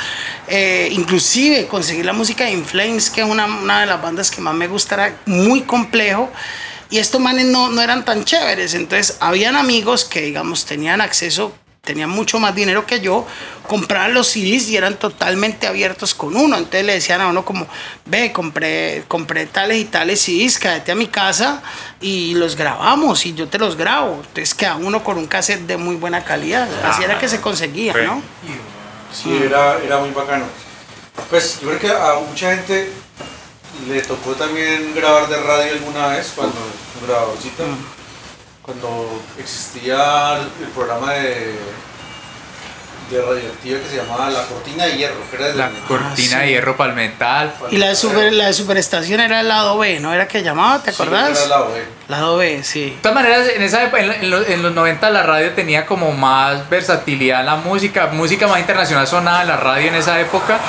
eh, 0.47 0.89
inclusive 0.93 1.67
conseguir 1.67 2.05
la 2.05 2.13
música 2.13 2.45
de 2.45 2.53
Inflames, 2.53 3.09
que 3.09 3.23
es 3.23 3.27
una, 3.27 3.47
una 3.47 3.81
de 3.81 3.87
las 3.87 4.03
bandas 4.03 4.31
que 4.31 4.43
más 4.43 4.55
me 4.55 4.67
gusta, 4.67 4.95
era 4.95 5.17
muy 5.27 5.63
complejo. 5.63 6.31
Y 6.91 6.99
estos 6.99 7.21
manes 7.21 7.47
no, 7.47 7.71
no 7.71 7.81
eran 7.83 8.05
tan 8.05 8.25
chéveres. 8.25 8.75
Entonces, 8.75 9.17
habían 9.21 9.57
amigos 9.57 10.05
que, 10.05 10.23
digamos, 10.23 10.67
tenían 10.67 11.01
acceso, 11.01 11.55
tenían 11.91 12.11
mucho 12.11 12.39
más 12.39 12.55
dinero 12.55 12.87
que 12.87 13.01
yo, 13.01 13.27
compraban 13.67 14.15
los 14.15 14.29
CDs 14.29 14.69
y 14.69 14.77
eran 14.77 14.95
totalmente 14.95 15.67
abiertos 15.67 16.15
con 16.15 16.37
uno. 16.37 16.57
Entonces 16.57 16.85
le 16.85 16.93
decían 16.93 17.21
a 17.21 17.27
uno 17.27 17.45
como, 17.45 17.67
ve, 18.07 18.31
compré, 18.31 19.03
compré 19.09 19.47
tales 19.47 19.79
y 19.79 19.87
tales 19.87 20.21
CDs, 20.21 20.61
quédate 20.61 20.93
a 20.93 20.95
mi 20.95 21.09
casa 21.09 21.65
y 22.01 22.35
los 22.35 22.55
grabamos 22.55 23.27
y 23.27 23.35
yo 23.35 23.49
te 23.49 23.59
los 23.59 23.77
grabo. 23.77 24.21
Entonces 24.21 24.55
queda 24.55 24.77
uno 24.77 25.03
con 25.03 25.19
un 25.19 25.27
cassette 25.27 25.67
de 25.67 25.77
muy 25.77 25.97
buena 25.97 26.23
calidad. 26.23 26.69
Así 26.85 27.03
era 27.03 27.19
que 27.19 27.27
se 27.29 27.41
conseguía. 27.41 27.93
¿no? 27.93 28.23
Sí, 29.13 29.37
era, 29.45 29.79
era 29.83 29.99
muy 29.99 30.11
bacano. 30.11 30.45
Pues 31.29 31.59
yo 31.61 31.71
creo 31.71 31.81
que 31.81 31.91
a 31.91 32.21
mucha 32.25 32.55
gente 32.55 32.93
le 33.89 34.01
tocó 34.03 34.35
también 34.35 34.95
grabar 34.95 35.29
de 35.29 35.37
radio 35.39 35.73
alguna 35.73 36.07
vez, 36.07 36.33
cuando 36.37 36.55
un 37.01 37.07
grabadorcito, 37.09 37.65
cuando 38.71 39.21
existía 39.37 40.37
el 40.61 40.69
programa 40.69 41.13
de, 41.15 41.57
de 43.11 43.21
radioactiva 43.21 43.81
que 43.81 43.89
se 43.89 43.97
llamaba 43.97 44.31
La 44.31 44.45
Cortina 44.45 44.85
de 44.85 44.97
Hierro, 44.97 45.17
que 45.29 45.37
era 45.37 45.47
de 45.49 45.55
La 45.55 45.71
cortina 45.89 46.39
de 46.39 46.49
hierro 46.51 46.77
para 46.77 46.91
el 46.91 46.97
metal. 46.97 47.53
Y 47.73 47.79
la 47.79 47.89
de, 47.89 47.97
super, 47.97 48.33
la 48.33 48.47
de 48.47 48.53
Superestación 48.53 49.19
era 49.19 49.41
el 49.41 49.49
lado 49.49 49.77
B, 49.77 49.99
¿no 49.99 50.13
era 50.15 50.29
que 50.29 50.45
llamaba? 50.45 50.81
¿Te 50.81 50.93
Sí, 50.93 51.03
acordás? 51.03 51.37
era 51.37 51.49
la 51.49 51.63
OE. 51.63 51.85
Lado 52.07 52.37
B, 52.37 52.63
sí. 52.63 52.91
De 52.91 52.97
todas 53.03 53.15
maneras, 53.17 53.49
en, 53.57 53.63
esa 53.63 53.83
época, 53.83 54.03
en, 54.05 54.13
en 54.13 54.31
los, 54.31 54.49
en 54.49 54.63
los 54.63 54.73
90 54.73 55.11
la 55.11 55.25
radio 55.25 55.51
tenía 55.55 55.85
como 55.85 56.13
más 56.13 56.71
versatilidad 56.71 57.41
en 57.41 57.47
la 57.47 57.57
música, 57.57 58.07
música 58.13 58.47
más 58.47 58.61
internacional 58.61 59.05
sonaba 59.09 59.43
en 59.43 59.49
la 59.49 59.57
radio 59.57 59.89
en 59.89 59.97
esa 59.97 60.21
época, 60.21 60.61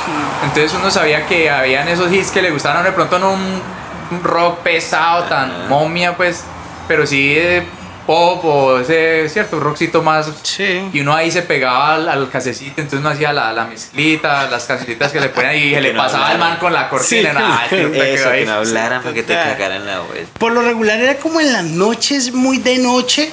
entonces 0.43 0.73
uno 0.73 0.89
sabía 0.89 1.27
que 1.27 1.51
habían 1.51 1.87
esos 1.87 2.11
hits 2.11 2.31
que 2.31 2.41
le 2.41 2.49
gustaban, 2.49 2.83
de 2.83 2.91
pronto 2.93 3.19
no 3.19 3.33
un, 3.33 3.61
un 4.09 4.23
rock 4.23 4.59
pesado, 4.61 5.25
tan 5.25 5.69
momia 5.69 6.17
pues, 6.17 6.43
pero 6.87 7.05
sí 7.05 7.35
de 7.35 7.63
pop 8.05 8.43
o 8.45 8.79
ese, 8.79 9.27
cierto, 9.29 9.57
un 9.57 9.63
rockcito 9.63 10.01
más... 10.01 10.29
Sí. 10.43 10.89
Y 10.93 10.99
uno 11.01 11.13
ahí 11.15 11.31
se 11.31 11.41
pegaba 11.41 11.95
al, 11.95 12.09
al 12.09 12.29
casecito, 12.29 12.81
entonces 12.81 12.99
uno 12.99 13.09
hacía 13.09 13.31
la, 13.33 13.51
la 13.53 13.65
mezclita, 13.65 14.49
las 14.49 14.65
casetitas 14.65 15.11
que 15.11 15.19
le 15.19 15.29
ponían 15.29 15.55
y 15.55 15.71
se 15.73 15.81
le 15.81 15.93
no 15.93 16.01
pasaba 16.03 16.27
al 16.29 16.39
man 16.39 16.57
con 16.57 16.73
la 16.73 16.89
cortina. 16.89 17.29
Sí. 17.29 17.35
nada, 17.35 17.67
un 17.87 17.95
Eso, 17.95 18.31
que 18.31 18.45
no 18.45 18.53
hablaran 18.53 19.01
para 19.01 19.13
que 19.13 19.23
te 19.23 19.33
Claro. 19.33 19.51
cagaran 19.51 19.85
la 19.85 19.99
vuelta. 20.01 20.39
Por 20.39 20.51
lo 20.51 20.61
regular 20.61 20.99
era 20.99 21.15
como 21.15 21.39
en 21.39 21.53
las 21.53 21.63
noches, 21.63 22.33
muy 22.33 22.57
de 22.59 22.77
noche, 22.79 23.31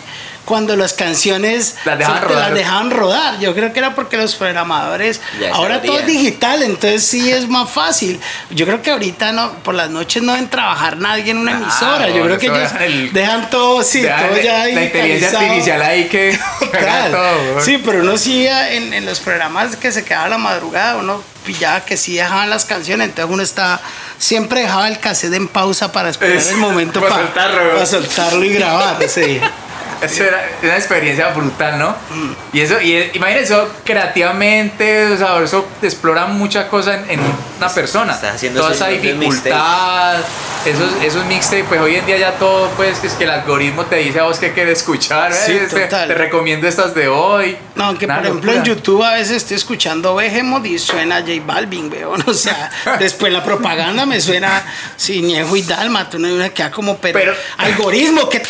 cuando 0.48 0.76
las 0.76 0.94
canciones 0.94 1.76
Las 1.84 1.98
dejaban 1.98 2.22
rodar. 2.22 2.44
las 2.48 2.54
dejaban 2.54 2.90
rodar. 2.90 3.38
Yo 3.38 3.54
creo 3.54 3.70
que 3.74 3.78
era 3.80 3.94
porque 3.94 4.16
los 4.16 4.34
programadores, 4.34 5.20
Ya 5.38 5.52
ahora 5.54 5.82
todo 5.82 5.98
es 5.98 6.06
digital, 6.06 6.62
entonces 6.62 7.04
sí 7.06 7.30
es 7.30 7.46
más 7.48 7.68
fácil. 7.70 8.18
Yo 8.48 8.64
creo 8.64 8.80
que 8.80 8.90
ahorita 8.92 9.32
no, 9.32 9.52
por 9.62 9.74
las 9.74 9.90
noches 9.90 10.22
no 10.22 10.32
deben 10.32 10.48
trabajar 10.48 10.96
nadie 10.96 11.32
en 11.32 11.36
una 11.38 11.52
emisora. 11.52 12.08
Yo 12.08 12.24
creo 12.24 12.38
que 12.38 12.46
ellos 12.46 12.58
dejan 12.60 12.82
el- 12.82 13.12
dejan 13.12 13.50
todo, 13.50 13.82
sí, 13.82 14.00
Ya, 14.02 14.26
todo 14.26 14.40
ya 14.40 14.64
la 14.64 14.84
inteligencia 14.84 15.38
artificial 15.38 15.82
ahí 15.82 16.08
que, 16.08 16.38
Total. 16.60 17.10
todo. 17.10 17.52
güey. 17.52 17.64
Sí, 17.66 17.82
pero 17.84 18.00
uno 18.00 18.16
sí 18.16 18.46
en, 18.46 18.94
en 18.94 19.04
los 19.04 19.20
programas 19.20 19.76
que 19.76 19.92
se 19.92 20.02
quedaba 20.02 20.24
a 20.24 20.28
la 20.30 20.38
madrugada, 20.38 20.96
uno 20.96 21.22
pillaba 21.44 21.84
que 21.84 21.96
sí 21.98 22.14
dejaban 22.16 22.48
las 22.48 22.64
canciones, 22.64 23.08
entonces 23.08 23.32
uno 23.32 23.42
está 23.42 23.80
siempre 24.18 24.62
dejaba 24.62 24.88
el 24.88 24.98
cassette 24.98 25.34
en 25.34 25.46
pausa 25.48 25.92
para 25.92 26.08
esperar 26.08 26.36
Es- 26.36 26.48
el 26.48 26.56
momento 26.56 27.00
para 27.06 27.10
para 27.10 27.24
soltarlo, 27.26 27.72
güey. 27.74 27.86
soltarlo 27.86 28.44
y 28.44 28.48
grabar, 28.54 28.96
sí. 29.08 29.40
Eso 30.00 30.24
era 30.24 30.48
una 30.62 30.76
experiencia 30.76 31.28
brutal, 31.28 31.78
¿no? 31.78 31.96
Y 32.52 32.60
eso, 32.60 32.80
y 32.80 33.10
imagínense, 33.14 33.52
eso 33.54 33.68
creativamente, 33.84 35.06
o 35.12 35.16
sea, 35.16 35.42
eso 35.42 35.66
explora 35.82 36.26
muchas 36.26 36.66
cosas 36.66 37.00
en, 37.08 37.10
en 37.18 37.20
una 37.58 37.68
persona. 37.68 38.12
Estás 38.14 38.36
haciendo 38.36 38.60
Toda 38.60 38.74
esa 38.74 38.88
dificultad, 38.88 40.16
esos, 40.64 40.92
esos 41.02 41.24
mixtapes, 41.26 41.64
pues 41.68 41.80
hoy 41.80 41.96
en 41.96 42.06
día 42.06 42.16
ya 42.18 42.32
todo, 42.32 42.68
pues, 42.76 43.02
es 43.02 43.12
que 43.14 43.24
el 43.24 43.30
algoritmo 43.30 43.86
te 43.86 43.96
dice 43.96 44.20
a 44.20 44.24
vos 44.24 44.38
qué 44.38 44.52
quieres 44.52 44.78
escuchar, 44.78 45.32
Sí, 45.32 45.52
¿eh? 45.52 45.66
te, 45.68 45.80
total. 45.80 46.08
te 46.08 46.14
recomiendo 46.14 46.68
estas 46.68 46.94
de 46.94 47.08
hoy. 47.08 47.56
No, 47.74 47.84
aunque 47.84 48.04
Una 48.04 48.16
por 48.16 48.26
ejemplo 48.26 48.52
en. 48.52 48.64
YouTube 48.64 49.02
a 49.02 49.14
veces 49.14 49.38
estoy 49.38 49.56
escuchando 49.56 50.14
Behemoth 50.14 50.66
y 50.66 50.78
suena 50.78 51.16
J 51.20 51.32
Balvin, 51.44 51.90
weón. 51.92 52.22
O 52.26 52.34
sea, 52.34 52.70
después 52.98 53.32
la 53.32 53.42
propaganda 53.42 54.06
me 54.06 54.20
suena 54.20 54.62
Ciniejo 54.98 55.56
y 55.56 55.62
Dálmata. 55.62 56.16
Uno 56.18 56.28
me 56.28 56.50
queda 56.52 56.70
como, 56.70 56.96
pero, 56.98 57.18
Pero- 57.18 57.34
algoritmo 57.58 58.28
que 58.28 58.42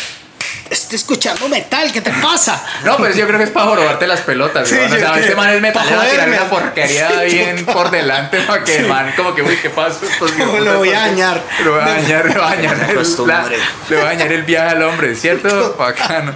estoy 0.69 0.95
escuchando 0.97 1.47
metal, 1.49 1.91
¿qué 1.91 2.01
te 2.01 2.11
pasa? 2.11 2.65
No, 2.83 2.97
pero 2.97 3.13
yo 3.15 3.25
creo 3.27 3.37
que 3.37 3.45
es 3.45 3.49
para 3.51 3.67
jorobarte 3.67 4.07
las 4.07 4.21
pelotas, 4.21 4.67
Sí, 4.67 4.75
weón. 4.75 4.93
O 4.93 4.97
sea, 4.97 5.19
este 5.19 5.35
man 5.35 5.49
es 5.49 5.61
metal, 5.61 5.87
le 5.89 5.95
va 5.95 6.03
a 6.03 6.07
tirar 6.07 6.27
una 6.29 6.49
porquería 6.49 7.09
Sí, 7.27 7.35
bien 7.35 7.57
total. 7.59 7.73
por 7.73 7.91
delante 7.91 8.39
para 8.41 8.63
que 8.63 8.77
el 8.77 8.87
man, 8.87 9.13
como 9.15 9.33
que, 9.35 9.41
uy, 9.41 9.57
¿qué 9.61 9.69
pasó? 9.69 10.05
Estos 10.05 10.31
Lo 10.37 10.45
hijos 10.45 10.65
de 10.65 10.75
voy 10.75 10.89
a 10.89 10.99
dañar. 10.99 11.43
Lo 11.63 11.71
voy 11.73 11.81
a 11.81 11.85
dañar, 11.85 12.25
le 12.25 12.33
voy 12.33 12.43
a 12.43 12.49
dañar, 12.55 12.89
el, 12.89 13.27
la- 13.27 13.49
le 13.49 13.95
voy 13.95 14.05
a 14.05 14.05
dañar 14.05 14.31
el 14.31 14.43
viaje 14.43 14.69
al 14.75 14.83
hombre, 14.83 15.15
¿cierto? 15.15 15.75
Bacano. 15.77 16.33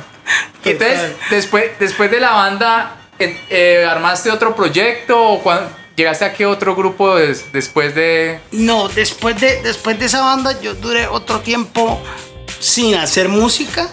Entonces, 0.63 1.11
después, 1.29 1.71
después 1.79 2.09
de 2.09 2.19
la 2.19 2.31
banda, 2.31 2.95
eh, 3.19 3.37
eh, 3.49 3.85
¿armaste 3.89 4.31
otro 4.31 4.55
proyecto 4.55 5.21
o 5.21 5.43
cuan- 5.43 5.67
llegaste 5.95 6.25
a 6.25 6.33
qué 6.33 6.45
otro 6.45 6.75
grupo 6.75 7.15
des- 7.17 7.51
después 7.51 7.93
de...? 7.93 8.39
No, 8.51 8.87
después 8.89 9.39
de, 9.39 9.61
después 9.61 9.99
de 9.99 10.05
esa 10.05 10.21
banda 10.21 10.59
yo 10.61 10.73
duré 10.75 11.05
otro 11.07 11.41
tiempo 11.41 12.01
sin 12.63 12.95
hacer 12.95 13.27
música, 13.29 13.89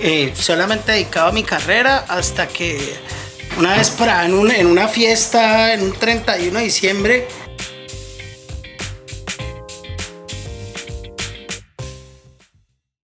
eh, 0.00 0.32
solamente 0.38 0.92
dedicado 0.92 1.28
a 1.28 1.32
mi 1.32 1.42
carrera 1.42 2.04
hasta 2.08 2.46
que 2.46 2.94
una 3.58 3.76
vez 3.76 3.90
para 3.90 4.24
en, 4.24 4.34
un- 4.34 4.50
en 4.50 4.66
una 4.66 4.86
fiesta, 4.88 5.72
en 5.74 5.82
un 5.82 5.92
31 5.92 6.58
de 6.58 6.64
diciembre, 6.64 7.28